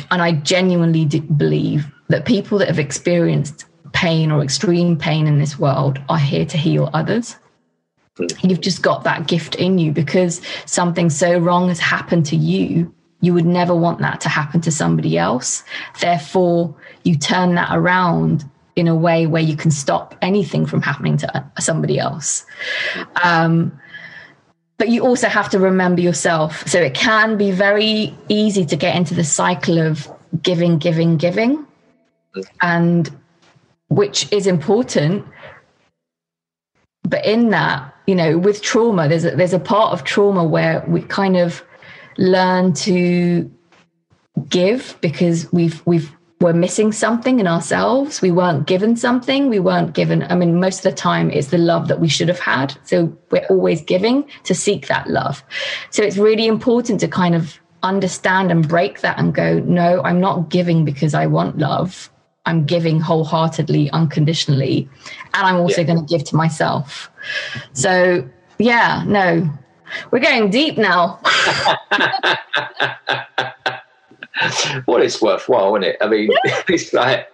[0.09, 5.57] and I genuinely believe that people that have experienced pain or extreme pain in this
[5.57, 7.35] world are here to heal others.
[8.43, 12.93] You've just got that gift in you because something so wrong has happened to you.
[13.21, 15.63] You would never want that to happen to somebody else.
[15.99, 18.43] Therefore, you turn that around
[18.75, 22.45] in a way where you can stop anything from happening to somebody else.
[23.23, 23.77] Um,
[24.77, 26.65] but you also have to remember yourself.
[26.67, 30.07] So it can be very easy to get into the cycle of
[30.41, 31.65] giving, giving, giving
[32.61, 33.09] and
[33.87, 35.25] which is important
[37.03, 40.83] but in that you know with trauma there's a, there's a part of trauma where
[40.87, 41.63] we kind of
[42.17, 43.49] learn to
[44.49, 48.21] give because we've we've we're missing something in ourselves.
[48.21, 49.49] We weren't given something.
[49.49, 52.29] We weren't given i mean most of the time it's the love that we should
[52.29, 52.77] have had.
[52.83, 55.43] So we're always giving to seek that love.
[55.89, 60.19] So it's really important to kind of understand and break that and go no i'm
[60.19, 62.09] not giving because i want love
[62.49, 64.89] I'm giving wholeheartedly, unconditionally,
[65.35, 65.87] and I'm also yeah.
[65.87, 67.11] going to give to myself.
[67.73, 68.27] So,
[68.57, 69.47] yeah, no,
[70.09, 71.19] we're going deep now.
[74.87, 75.97] well, it's worthwhile, isn't it?
[76.01, 76.31] I mean,
[76.67, 77.31] it's like,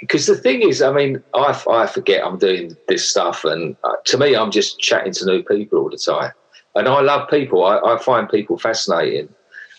[0.00, 3.76] because uh, the thing is, I mean, I, I forget I'm doing this stuff, and
[3.82, 6.32] uh, to me, I'm just chatting to new people all the time.
[6.74, 9.30] And I love people, I, I find people fascinating.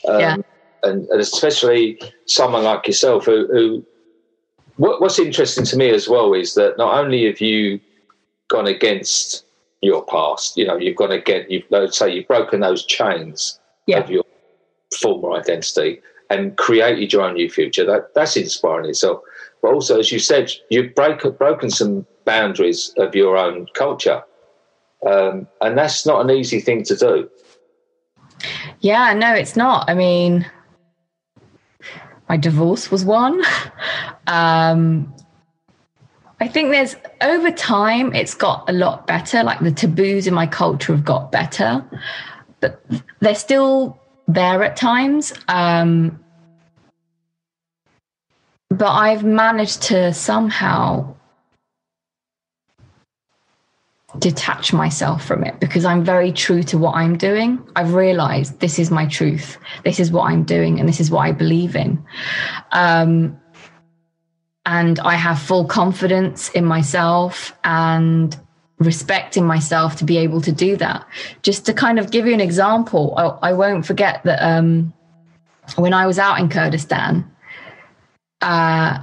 [0.07, 0.37] Um, yeah.
[0.81, 3.85] And, and, especially someone like yourself who, who
[4.77, 7.79] what, what's interesting to me as well is that not only have you
[8.47, 9.43] gone against
[9.81, 13.99] your past, you know, you've gone against, you've, let's say, you've broken those chains yeah.
[13.99, 14.23] of your
[14.99, 17.85] former identity and created your own new future.
[17.85, 19.21] That that's inspiring itself.
[19.61, 24.23] But also, as you said, you've break, broken some boundaries of your own culture,
[25.05, 27.29] um, and that's not an easy thing to do.
[28.81, 29.89] Yeah, no, it's not.
[29.89, 30.45] I mean,
[32.29, 33.41] my divorce was one.
[34.27, 35.13] Um,
[36.39, 39.43] I think there's over time it's got a lot better.
[39.43, 41.83] Like the taboos in my culture have got better,
[42.59, 42.83] but
[43.19, 45.33] they're still there at times.
[45.47, 46.19] Um,
[48.69, 51.15] but I've managed to somehow
[54.19, 57.59] detach myself from it because I'm very true to what I'm doing.
[57.75, 59.57] I've realized this is my truth.
[59.83, 62.03] This is what I'm doing and this is what I believe in.
[62.71, 63.39] Um,
[64.67, 68.37] and I have full confidence in myself and
[68.79, 71.07] respect in myself to be able to do that.
[71.41, 74.93] Just to kind of give you an example, I, I won't forget that um,
[75.77, 77.31] when I was out in Kurdistan,
[78.41, 78.99] uh,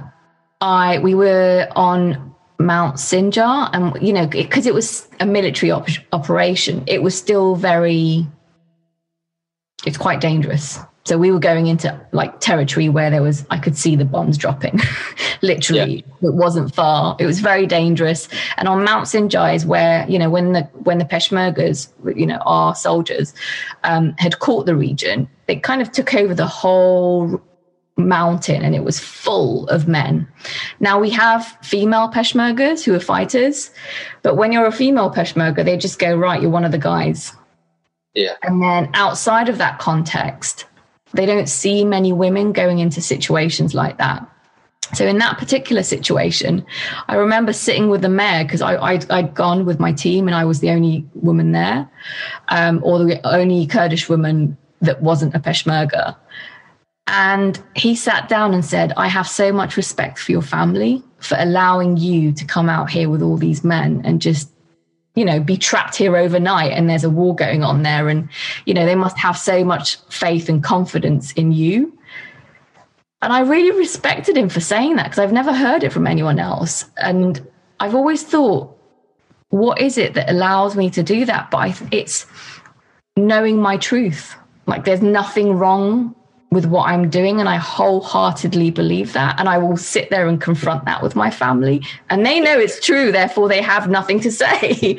[0.61, 5.71] I we were on Mount Sinjar, and you know, because it, it, was a military
[5.71, 8.27] op- operation, it was still very.
[9.83, 10.77] It's quite dangerous.
[11.05, 14.37] So we were going into like territory where there was I could see the bombs
[14.37, 14.79] dropping.
[15.43, 16.29] Literally, yeah.
[16.29, 17.15] it wasn't far.
[17.19, 18.27] It was very dangerous.
[18.57, 22.39] And on Mount Sinjar is where you know when the when the Peshmergas, you know,
[22.45, 23.33] our soldiers
[23.83, 27.39] um, had caught the region, they kind of took over the whole
[27.97, 30.27] mountain and it was full of men.
[30.79, 33.69] Now we have female Peshmergas who are fighters,
[34.23, 37.31] but when you're a female Peshmerga, they just go, right, you're one of the guys.
[38.13, 38.35] Yeah.
[38.43, 40.65] And then outside of that context,
[41.15, 44.29] they don't see many women going into situations like that.
[44.93, 46.65] So in that particular situation,
[47.07, 50.45] I remember sitting with the mayor because i had gone with my team and I
[50.45, 51.89] was the only woman there,
[52.49, 56.15] um, or the only Kurdish woman that wasn't a Peshmerga.
[57.07, 61.35] And he sat down and said, I have so much respect for your family for
[61.39, 64.51] allowing you to come out here with all these men and just
[65.15, 68.09] you know be trapped here overnight and there's a war going on there.
[68.09, 68.29] And
[68.65, 71.97] you know they must have so much faith and confidence in you.
[73.21, 76.39] And i really respected him for saying that because i've never heard it from anyone
[76.39, 76.85] else.
[76.97, 77.45] And
[77.79, 78.75] i've always thought
[79.49, 81.49] what is it that allows me to do that?
[81.49, 82.25] But I, it's
[83.15, 84.35] knowing my truth.
[84.67, 86.15] Like there's nothing wrong
[86.51, 87.39] with what I'm doing.
[87.39, 89.39] And I wholeheartedly believe that.
[89.39, 91.81] And I will sit there and confront that with my family.
[92.09, 93.11] And they know it's true.
[93.11, 94.97] Therefore, they have nothing to say.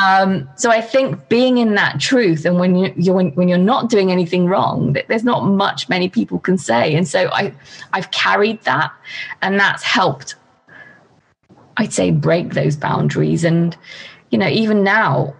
[0.00, 3.58] Um, so I think being in that truth and when you, you're, when, when you're
[3.58, 6.94] not doing anything wrong, there's not much many people can say.
[6.94, 7.54] And so I,
[7.92, 8.92] I've carried that
[9.40, 10.34] and that's helped,
[11.76, 13.44] I'd say, break those boundaries.
[13.44, 13.76] And,
[14.30, 15.34] you know, even now,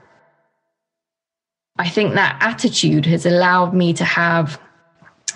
[1.78, 4.60] I think that attitude has allowed me to have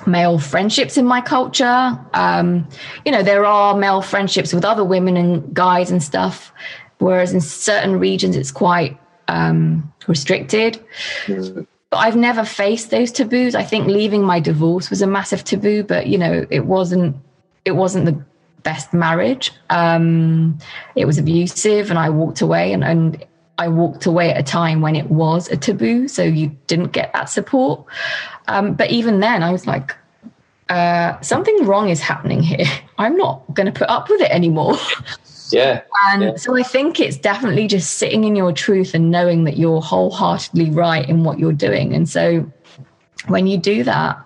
[0.06, 1.98] male friendships in my culture.
[2.14, 2.68] Um,
[3.04, 6.52] you know, there are male friendships with other women and guys and stuff,
[6.98, 10.84] whereas in certain regions it's quite um, restricted.
[11.26, 11.66] Mm.
[11.90, 13.54] But I've never faced those taboos.
[13.54, 17.16] I think leaving my divorce was a massive taboo, but you know, it wasn't.
[17.64, 18.24] It wasn't the
[18.62, 19.52] best marriage.
[19.70, 20.58] Um,
[20.94, 22.72] it was abusive, and I walked away.
[22.72, 23.24] And, and
[23.58, 27.12] I walked away at a time when it was a taboo, so you didn't get
[27.12, 27.84] that support.
[28.48, 29.96] Um, but even then, I was like,
[30.68, 32.66] uh, something wrong is happening here.
[32.98, 34.76] I'm not going to put up with it anymore.
[35.52, 35.82] Yeah.
[36.06, 36.36] And yeah.
[36.36, 40.70] so I think it's definitely just sitting in your truth and knowing that you're wholeheartedly
[40.70, 41.94] right in what you're doing.
[41.94, 42.50] And so
[43.28, 44.18] when you do that,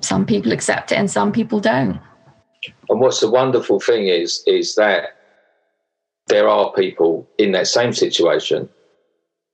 [0.00, 2.00] some people accept it and some people don't.
[2.88, 5.15] And what's the wonderful thing is, is that
[6.28, 8.68] there are people in that same situation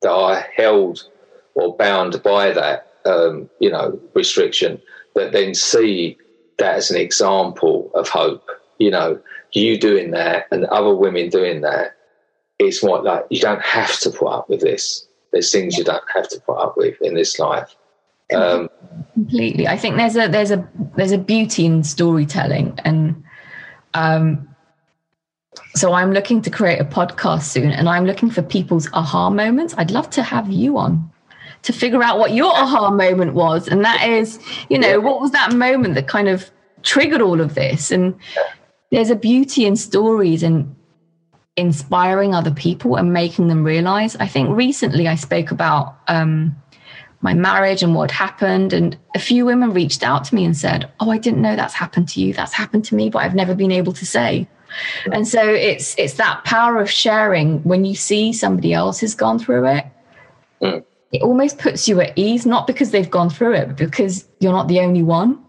[0.02, 1.08] that are held
[1.54, 4.80] or bound by that, um, you know, restriction,
[5.14, 6.16] but then see
[6.58, 8.48] that as an example of hope.
[8.78, 9.20] You know,
[9.52, 11.94] you doing that and other women doing that
[12.58, 15.06] is what like you don't have to put up with this.
[15.32, 17.74] There's things you don't have to put up with in this life.
[18.34, 18.68] Um,
[19.14, 19.68] Completely.
[19.68, 20.66] I think there's a there's a
[20.96, 23.22] there's a beauty in storytelling and
[23.94, 24.48] um,
[25.74, 29.74] so I'm looking to create a podcast soon and I'm looking for people's aha moments.
[29.78, 31.10] I'd love to have you on
[31.62, 33.68] to figure out what your aha moment was.
[33.68, 36.50] And that is, you know, what was that moment that kind of
[36.82, 37.90] triggered all of this?
[37.90, 38.14] And
[38.90, 40.74] there's a beauty in stories and
[41.56, 44.16] inspiring other people and making them realize.
[44.16, 46.54] I think recently I spoke about um,
[47.20, 48.72] my marriage and what happened.
[48.72, 51.74] And a few women reached out to me and said, Oh, I didn't know that's
[51.74, 52.34] happened to you.
[52.34, 54.48] That's happened to me, but I've never been able to say.
[55.12, 59.38] And so it's it's that power of sharing when you see somebody else has gone
[59.38, 59.84] through it.
[60.60, 60.84] Mm.
[61.12, 64.52] It almost puts you at ease, not because they've gone through it, but because you're
[64.52, 65.42] not the only one.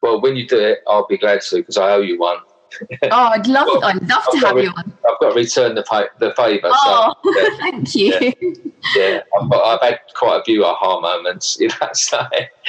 [0.00, 2.38] Well, when you do it, I'll be glad to because I owe you one.
[3.04, 4.92] oh, I'd love well, I'd love I've to have re- you on.
[5.08, 6.70] I've got to return the pay- the favour.
[6.72, 8.12] Oh, so, yeah, thank you.
[8.20, 8.62] Yeah,
[8.96, 11.58] yeah I've, got, I've, had quite a few aha moments.
[11.60, 12.20] You know, so.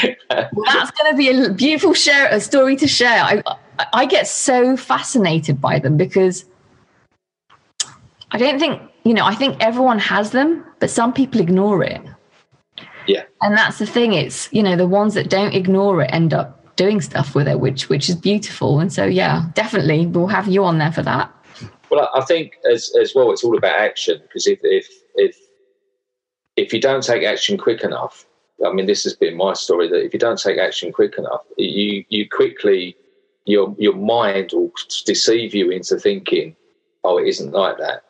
[0.02, 3.24] well, that's going to be a beautiful share, a story to share.
[3.24, 3.44] I,
[3.94, 6.46] I get so fascinated by them because
[8.32, 12.02] I don't think, you know, I think everyone has them, but some people ignore it.
[13.08, 13.24] Yeah.
[13.42, 14.14] And that's the thing.
[14.14, 17.60] It's, you know, the ones that don't ignore it end up doing stuff with it,
[17.60, 18.80] which which is beautiful.
[18.80, 21.32] And so yeah, definitely we'll have you on there for that.
[21.90, 25.38] Well, I think as as well, it's all about action because if if if
[26.58, 28.26] if you don't take action quick enough,
[28.66, 31.42] I mean, this has been my story that if you don't take action quick enough,
[31.58, 32.96] you you quickly
[33.46, 34.72] your your mind will
[35.06, 36.56] deceive you into thinking,
[37.04, 38.04] oh, it isn't like that.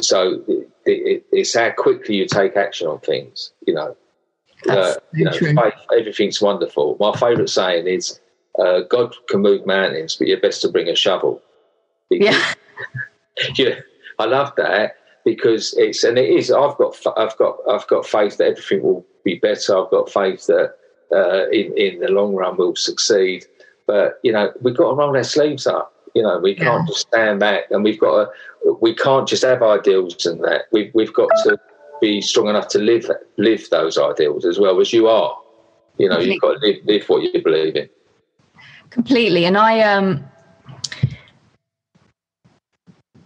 [0.00, 3.52] So it, it, it's how quickly you take action on things.
[3.66, 3.96] You know,
[4.68, 6.96] uh, you know, faith, everything's wonderful.
[6.98, 8.20] My favourite saying is,
[8.58, 11.40] uh, "God can move mountains, but you're best to bring a shovel."
[12.10, 12.54] Because, yeah,
[13.56, 13.74] yeah,
[14.18, 16.50] I love that because it's and it is.
[16.50, 19.78] I've got I've got I've got faith that everything will be better.
[19.78, 20.74] I've got faith that
[21.12, 23.44] uh, in in the long run we'll succeed.
[23.86, 25.92] But you know, we've got to roll our sleeves up.
[26.14, 26.86] You know, we can't yeah.
[26.88, 28.24] just stand back, and we've got
[28.64, 28.72] to.
[28.80, 30.62] We can't just have ideals and that.
[30.72, 31.58] We've we've got to
[32.00, 35.36] be strong enough to live live those ideals as well as you are.
[35.98, 37.88] You know, you've got to live, live what you believe in.
[38.90, 40.24] Completely, and I um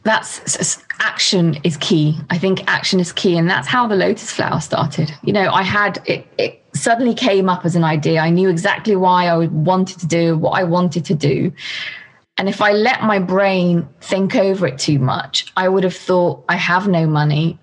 [0.05, 2.19] that's action is key.
[2.31, 5.13] I think action is key, and that's how the lotus flower started.
[5.23, 8.21] You know, I had it, it suddenly came up as an idea.
[8.21, 11.53] I knew exactly why I wanted to do what I wanted to do.
[12.39, 16.45] And if I let my brain think over it too much, I would have thought,
[16.49, 17.59] I have no money.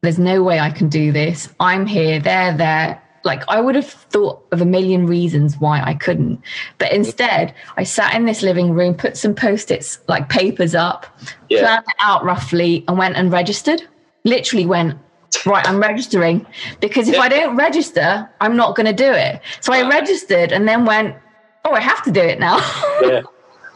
[0.00, 1.48] There's no way I can do this.
[1.58, 5.94] I'm here, they're there like I would have thought of a million reasons why I
[5.94, 6.40] couldn't.
[6.78, 11.06] But instead, I sat in this living room, put some post-its like papers up,
[11.48, 11.60] yeah.
[11.60, 13.82] planned it out roughly, and went and registered.
[14.24, 14.98] Literally went,
[15.46, 16.46] right, I'm registering.
[16.80, 17.22] Because if yeah.
[17.22, 19.40] I don't register, I'm not gonna do it.
[19.60, 21.16] So I registered and then went,
[21.64, 22.58] Oh, I have to do it now.
[23.02, 23.22] yeah.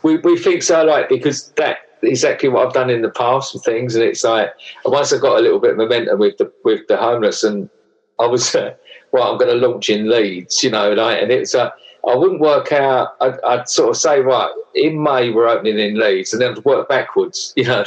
[0.03, 3.65] We we think so like because that exactly what I've done in the past with
[3.65, 4.51] things and it's like
[4.85, 7.71] once I got a little bit of momentum with the with the homeless and
[8.19, 8.75] I was uh,
[9.13, 11.73] well, I'm going to launch in Leeds, you know, and, I, and it's a,
[12.09, 13.15] I wouldn't work out.
[13.21, 16.65] I'd, I'd, sort of say, right, in May we're opening in Leeds, and then I'd
[16.65, 17.85] work backwards, you know.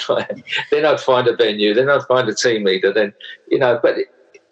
[0.72, 3.14] then I'd find a venue, then I'd find a team leader, then,
[3.50, 3.80] you know.
[3.82, 4.08] But it,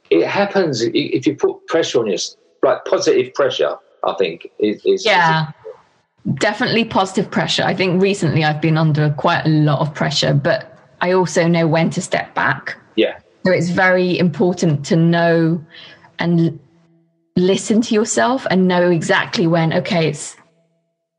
[0.09, 2.19] it happens if you put pressure on your,
[2.63, 3.75] like positive pressure.
[4.05, 5.47] I think is, is yeah.
[5.47, 5.53] Is,
[6.35, 7.63] definitely positive pressure.
[7.63, 11.67] I think recently I've been under quite a lot of pressure, but I also know
[11.67, 12.77] when to step back.
[12.95, 13.19] Yeah.
[13.45, 15.63] So it's very important to know
[16.19, 16.59] and
[17.35, 20.37] listen to yourself and know exactly when, okay, it's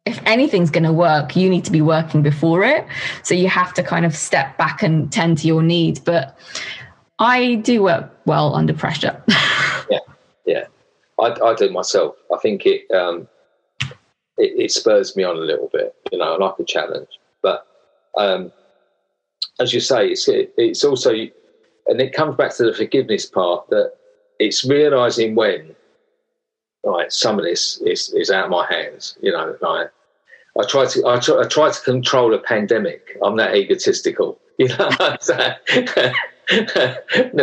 [0.06, 2.86] if anything's going to work, you need to be working before it.
[3.22, 5.98] So you have to kind of step back and tend to your needs.
[5.98, 6.38] But
[7.18, 9.22] I do work well under pressure.
[9.90, 10.00] yeah,
[10.44, 10.64] yeah,
[11.18, 12.16] I, I, do myself.
[12.32, 13.28] I think it, um,
[14.38, 15.94] it, it spurs me on a little bit.
[16.12, 17.08] You know, I like a challenge.
[17.42, 17.66] But
[18.16, 18.52] um,
[19.60, 23.68] as you say, it's it, it's also, and it comes back to the forgiveness part
[23.70, 23.94] that
[24.38, 25.74] it's realizing when
[26.84, 29.90] right some of this is, is out of my hands you know like
[30.58, 33.16] I try to I try, I try to control a pandemic.
[33.22, 34.88] I'm that egotistical, you know.
[35.26, 35.56] then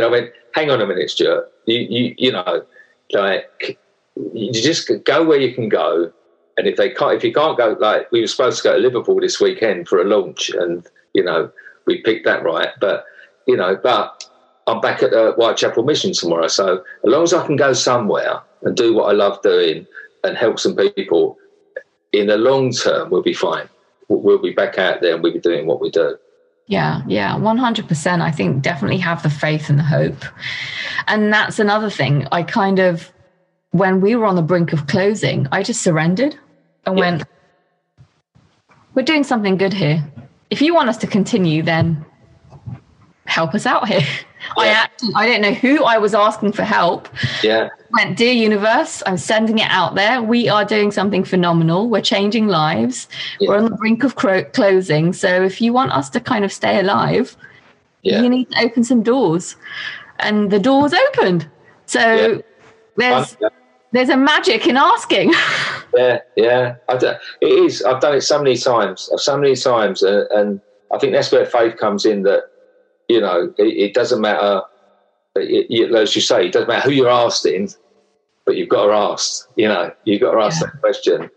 [0.04, 1.52] I went, hang on a minute, Stuart.
[1.66, 2.64] You you you know,
[3.12, 3.78] like
[4.34, 6.14] you just go where you can go,
[6.62, 8.80] and if they can't, if you can't go, like we were supposed to go to
[8.80, 11.52] Liverpool this weekend for a launch, and you know
[11.88, 13.04] we picked that right, but
[13.48, 14.24] you know, but
[14.68, 16.48] I'm back at the Whitechapel Mission tomorrow.
[16.48, 19.88] So as long as I can go somewhere and do what I love doing
[20.24, 21.40] and help some people,
[22.14, 23.68] in the long term, we'll be fine.
[24.08, 26.16] We'll be back out there and we'll be doing what we do.
[26.68, 28.22] Yeah, yeah, 100%.
[28.22, 30.24] I think definitely have the faith and the hope.
[31.08, 32.28] And that's another thing.
[32.32, 33.12] I kind of,
[33.72, 36.38] when we were on the brink of closing, I just surrendered
[36.86, 37.10] and yeah.
[37.10, 37.24] went,
[38.94, 40.04] we're doing something good here.
[40.50, 42.06] If you want us to continue, then
[43.26, 44.02] help us out here.
[44.58, 44.64] Yeah.
[44.64, 47.08] I actually, I don't know who I was asking for help.
[47.44, 47.70] Yeah.
[47.92, 50.22] Went, dear universe, I'm sending it out there.
[50.22, 51.90] We are doing something phenomenal.
[51.90, 53.08] We're changing lives.
[53.40, 53.50] Yeah.
[53.50, 55.14] We're on the brink of cro- closing.
[55.14, 57.38] So if you want us to kind of stay alive,
[58.02, 58.24] yeah.
[58.24, 59.56] you need to open some doors.
[60.18, 61.48] And the doors opened.
[61.86, 62.42] So
[62.98, 63.38] there's
[63.92, 65.34] there's a magic in asking.
[65.96, 66.76] yeah, yeah.
[66.90, 67.84] it is.
[67.84, 69.10] I've done it so many times.
[69.18, 70.62] So many times, and, and
[70.94, 72.24] I think that's where faith comes in.
[72.24, 72.44] That
[73.10, 74.62] you know, it, it doesn't matter.
[75.36, 77.70] It, it, as you say, it doesn't matter who you're asking,
[78.46, 79.48] but you've got to ask.
[79.56, 80.68] You know, you've got to ask yeah.
[80.68, 81.30] that question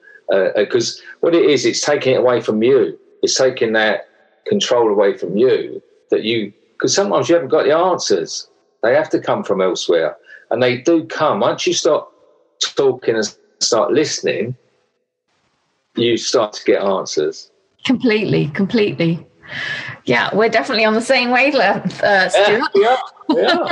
[0.56, 2.98] because uh, what it is, it's taking it away from you.
[3.22, 4.08] It's taking that
[4.46, 5.82] control away from you.
[6.10, 8.48] That you, because sometimes you haven't got the answers.
[8.82, 10.16] They have to come from elsewhere,
[10.50, 12.06] and they do come once you start
[12.72, 14.56] talking and start listening.
[15.96, 17.50] You start to get answers.
[17.84, 19.24] Completely, completely.
[20.04, 22.70] Yeah, we're definitely on the same wavelength, uh, Stuart.
[22.74, 22.96] Yeah,
[23.30, 23.36] yeah.
[23.36, 23.68] yeah.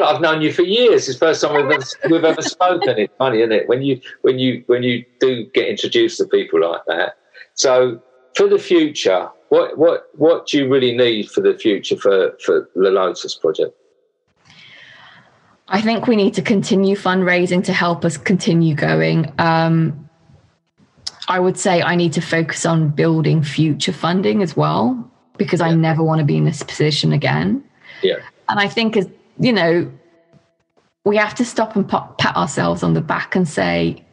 [0.00, 1.08] I've known you for years.
[1.08, 2.98] It's the first time we've ever, we've ever spoken.
[2.98, 3.68] It's funny, isn't it?
[3.68, 7.16] When you when you when you do get introduced to people like that.
[7.54, 8.00] So
[8.34, 12.70] for the future, what what what do you really need for the future for for
[12.74, 13.76] the Lotus project?
[15.72, 19.32] I think we need to continue fundraising to help us continue going.
[19.38, 20.08] Um,
[21.28, 25.66] I would say I need to focus on building future funding as well because yeah.
[25.66, 27.64] I never want to be in this position again.
[28.02, 28.16] Yeah.
[28.50, 29.08] And I think as
[29.38, 29.90] you know,
[31.04, 34.04] we have to stop and pat ourselves on the back and say,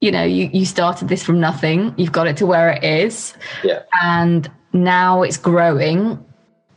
[0.00, 3.34] you know, you, you started this from nothing, you've got it to where it is.
[3.64, 3.82] Yeah.
[4.00, 6.24] And now it's growing.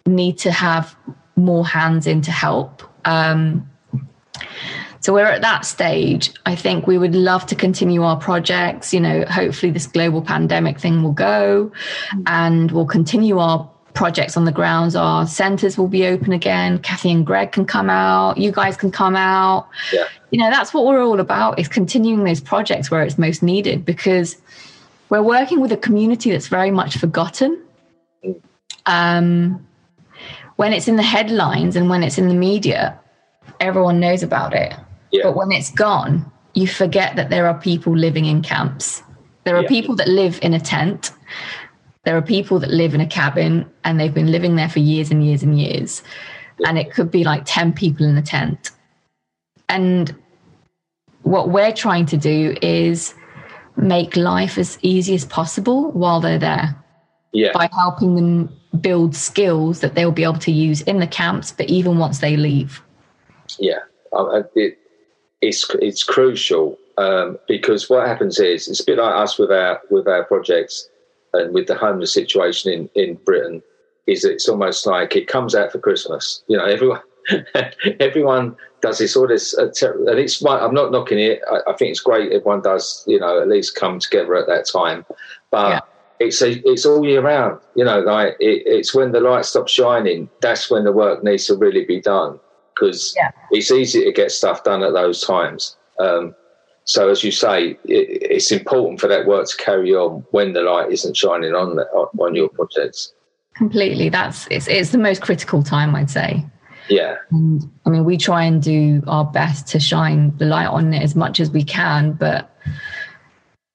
[0.08, 0.96] Need to have
[1.36, 2.84] more hands in to help.
[3.06, 3.70] Um,
[5.02, 6.32] So we're at that stage.
[6.46, 8.94] I think we would love to continue our projects.
[8.94, 11.72] You know, hopefully this global pandemic thing will go
[12.26, 14.96] and we'll continue our projects on the grounds.
[14.96, 16.80] Our centers will be open again.
[16.80, 18.38] Kathy and Greg can come out.
[18.38, 19.68] You guys can come out.
[19.92, 20.06] Yeah.
[20.32, 23.86] You know, that's what we're all about is continuing those projects where it's most needed
[23.86, 24.38] because
[25.10, 27.62] we're working with a community that's very much forgotten.
[28.86, 29.66] Um,
[30.58, 33.00] when it's in the headlines and when it's in the media,
[33.60, 34.74] everyone knows about it.
[35.12, 35.24] Yeah.
[35.24, 39.04] But when it's gone, you forget that there are people living in camps.
[39.44, 39.70] There are Yeah.
[39.70, 41.12] people that live in a tent.
[42.04, 45.12] There are people that live in a cabin and they've been living there for years
[45.12, 46.04] and years and years.
[46.66, 48.72] And it could be like 10 people in a tent.
[49.70, 50.16] And
[51.24, 53.14] what we're trying to do is
[53.76, 56.76] make life as easy as possible while they're there
[57.34, 57.52] Yeah.
[57.54, 58.50] by helping them
[58.80, 62.38] build skills that they'll be able to use in the camps, but even once they
[62.38, 62.82] leave.
[63.60, 63.80] Yeah,
[64.56, 64.78] it,
[65.42, 69.82] it's it's crucial um, because what happens is it's a bit like us with our
[69.90, 70.90] with our projects
[71.34, 73.62] and with the homeless situation in in Britain.
[74.08, 76.44] Is it's almost like it comes out for Christmas.
[76.48, 77.02] You know, everyone
[78.00, 81.42] everyone does this all this, uh, ter- and it's one- I'm not knocking it.
[81.52, 82.32] I, I think it's great.
[82.32, 85.06] Everyone does, you know, at least come together at that time,
[85.52, 85.70] but.
[85.70, 85.80] Yeah.
[86.18, 88.00] It's a, it's all year round, you know.
[88.00, 91.84] Like it, it's when the light stops shining, that's when the work needs to really
[91.84, 92.40] be done
[92.76, 93.32] because Yeah.
[93.52, 95.78] it's easy to get stuff done at those times.
[96.00, 96.36] Um,
[96.84, 100.62] so, as you say, it, it's important for that work to carry on when the
[100.62, 103.14] light isn't shining on the, on your projects.
[103.56, 104.10] Completely.
[104.10, 106.46] That's it's it's the most critical time, I'd say.
[106.88, 110.94] Yeah, And I mean, we try and do our best to shine the light on
[110.94, 112.56] it as much as we can, but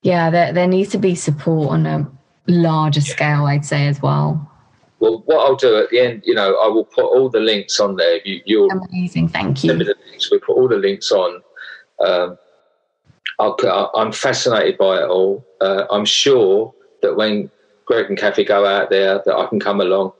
[0.02, 2.08] yeah, there there needs to be support on a
[2.46, 4.48] larger scale, I'd say as well.
[5.00, 7.80] Well, what I'll do at the end, you know, I will put all the links
[7.80, 8.20] on there.
[8.24, 9.72] You, you'll Amazing, thank you.
[9.72, 10.30] the links.
[10.30, 11.42] We put all the links on.
[11.98, 12.38] Um,
[13.38, 15.44] I'll, I'm fascinated by it all.
[15.60, 17.50] Uh, I'm sure that when
[17.86, 20.12] Greg and Kathy go out there, that I can come along.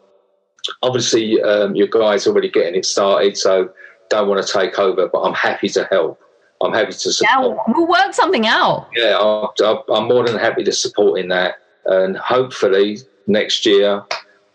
[0.83, 3.71] Obviously, um, your guys are already getting it started, so
[4.09, 5.09] don't want to take over.
[5.09, 6.19] But I'm happy to help.
[6.63, 7.59] I'm happy to Yeah, support.
[7.69, 8.89] we'll work something out.
[8.97, 11.57] Yeah, I'll, I'll, I'm more than happy to support in that,
[11.87, 14.03] and hopefully next year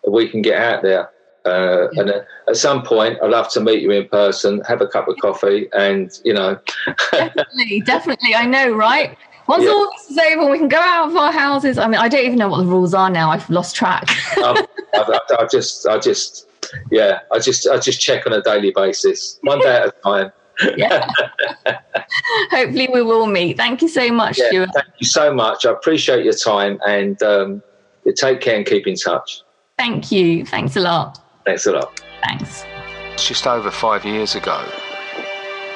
[0.07, 1.09] we can get out there.
[1.45, 4.87] Uh, And uh, at some point, I'd love to meet you in person, have a
[4.87, 6.57] cup of coffee, and you know,
[7.11, 8.33] Definitely, definitely.
[8.35, 9.15] I know, right?
[9.47, 9.69] Once Yeah.
[9.69, 11.77] all this is over, we can go out of our houses.
[11.77, 13.29] I mean, I don't even know what the rules are now.
[13.29, 14.09] I've lost track.
[14.37, 16.47] I, I, I just, I just,
[16.91, 20.31] yeah, I just, I just check on a daily basis, one day at a time.
[20.77, 21.07] yeah.
[22.49, 23.57] Hopefully, we will meet.
[23.57, 24.69] Thank you so much, Yeah, Stuart.
[24.73, 25.65] thank you so much.
[25.67, 27.61] I appreciate your time, and um,
[28.15, 29.41] take care and keep in touch.
[29.77, 30.45] Thank you.
[30.45, 31.19] Thanks a lot.
[31.45, 32.01] Thanks a lot.
[32.23, 32.63] Thanks.
[33.17, 34.63] Just over five years ago,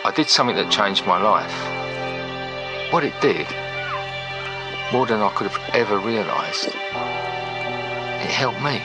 [0.05, 1.53] I did something that changed my life.
[2.93, 3.45] What it did,
[4.93, 8.81] more than I could have ever realised, it helped me.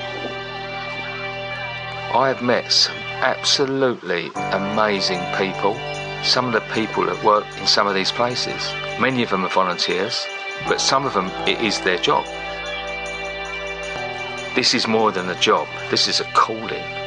[2.13, 5.75] I have met some absolutely amazing people.
[6.23, 9.49] Some of the people that work in some of these places, many of them are
[9.49, 10.27] volunteers,
[10.67, 12.27] but some of them it is their job.
[14.55, 17.04] This is more than a job, this is a calling.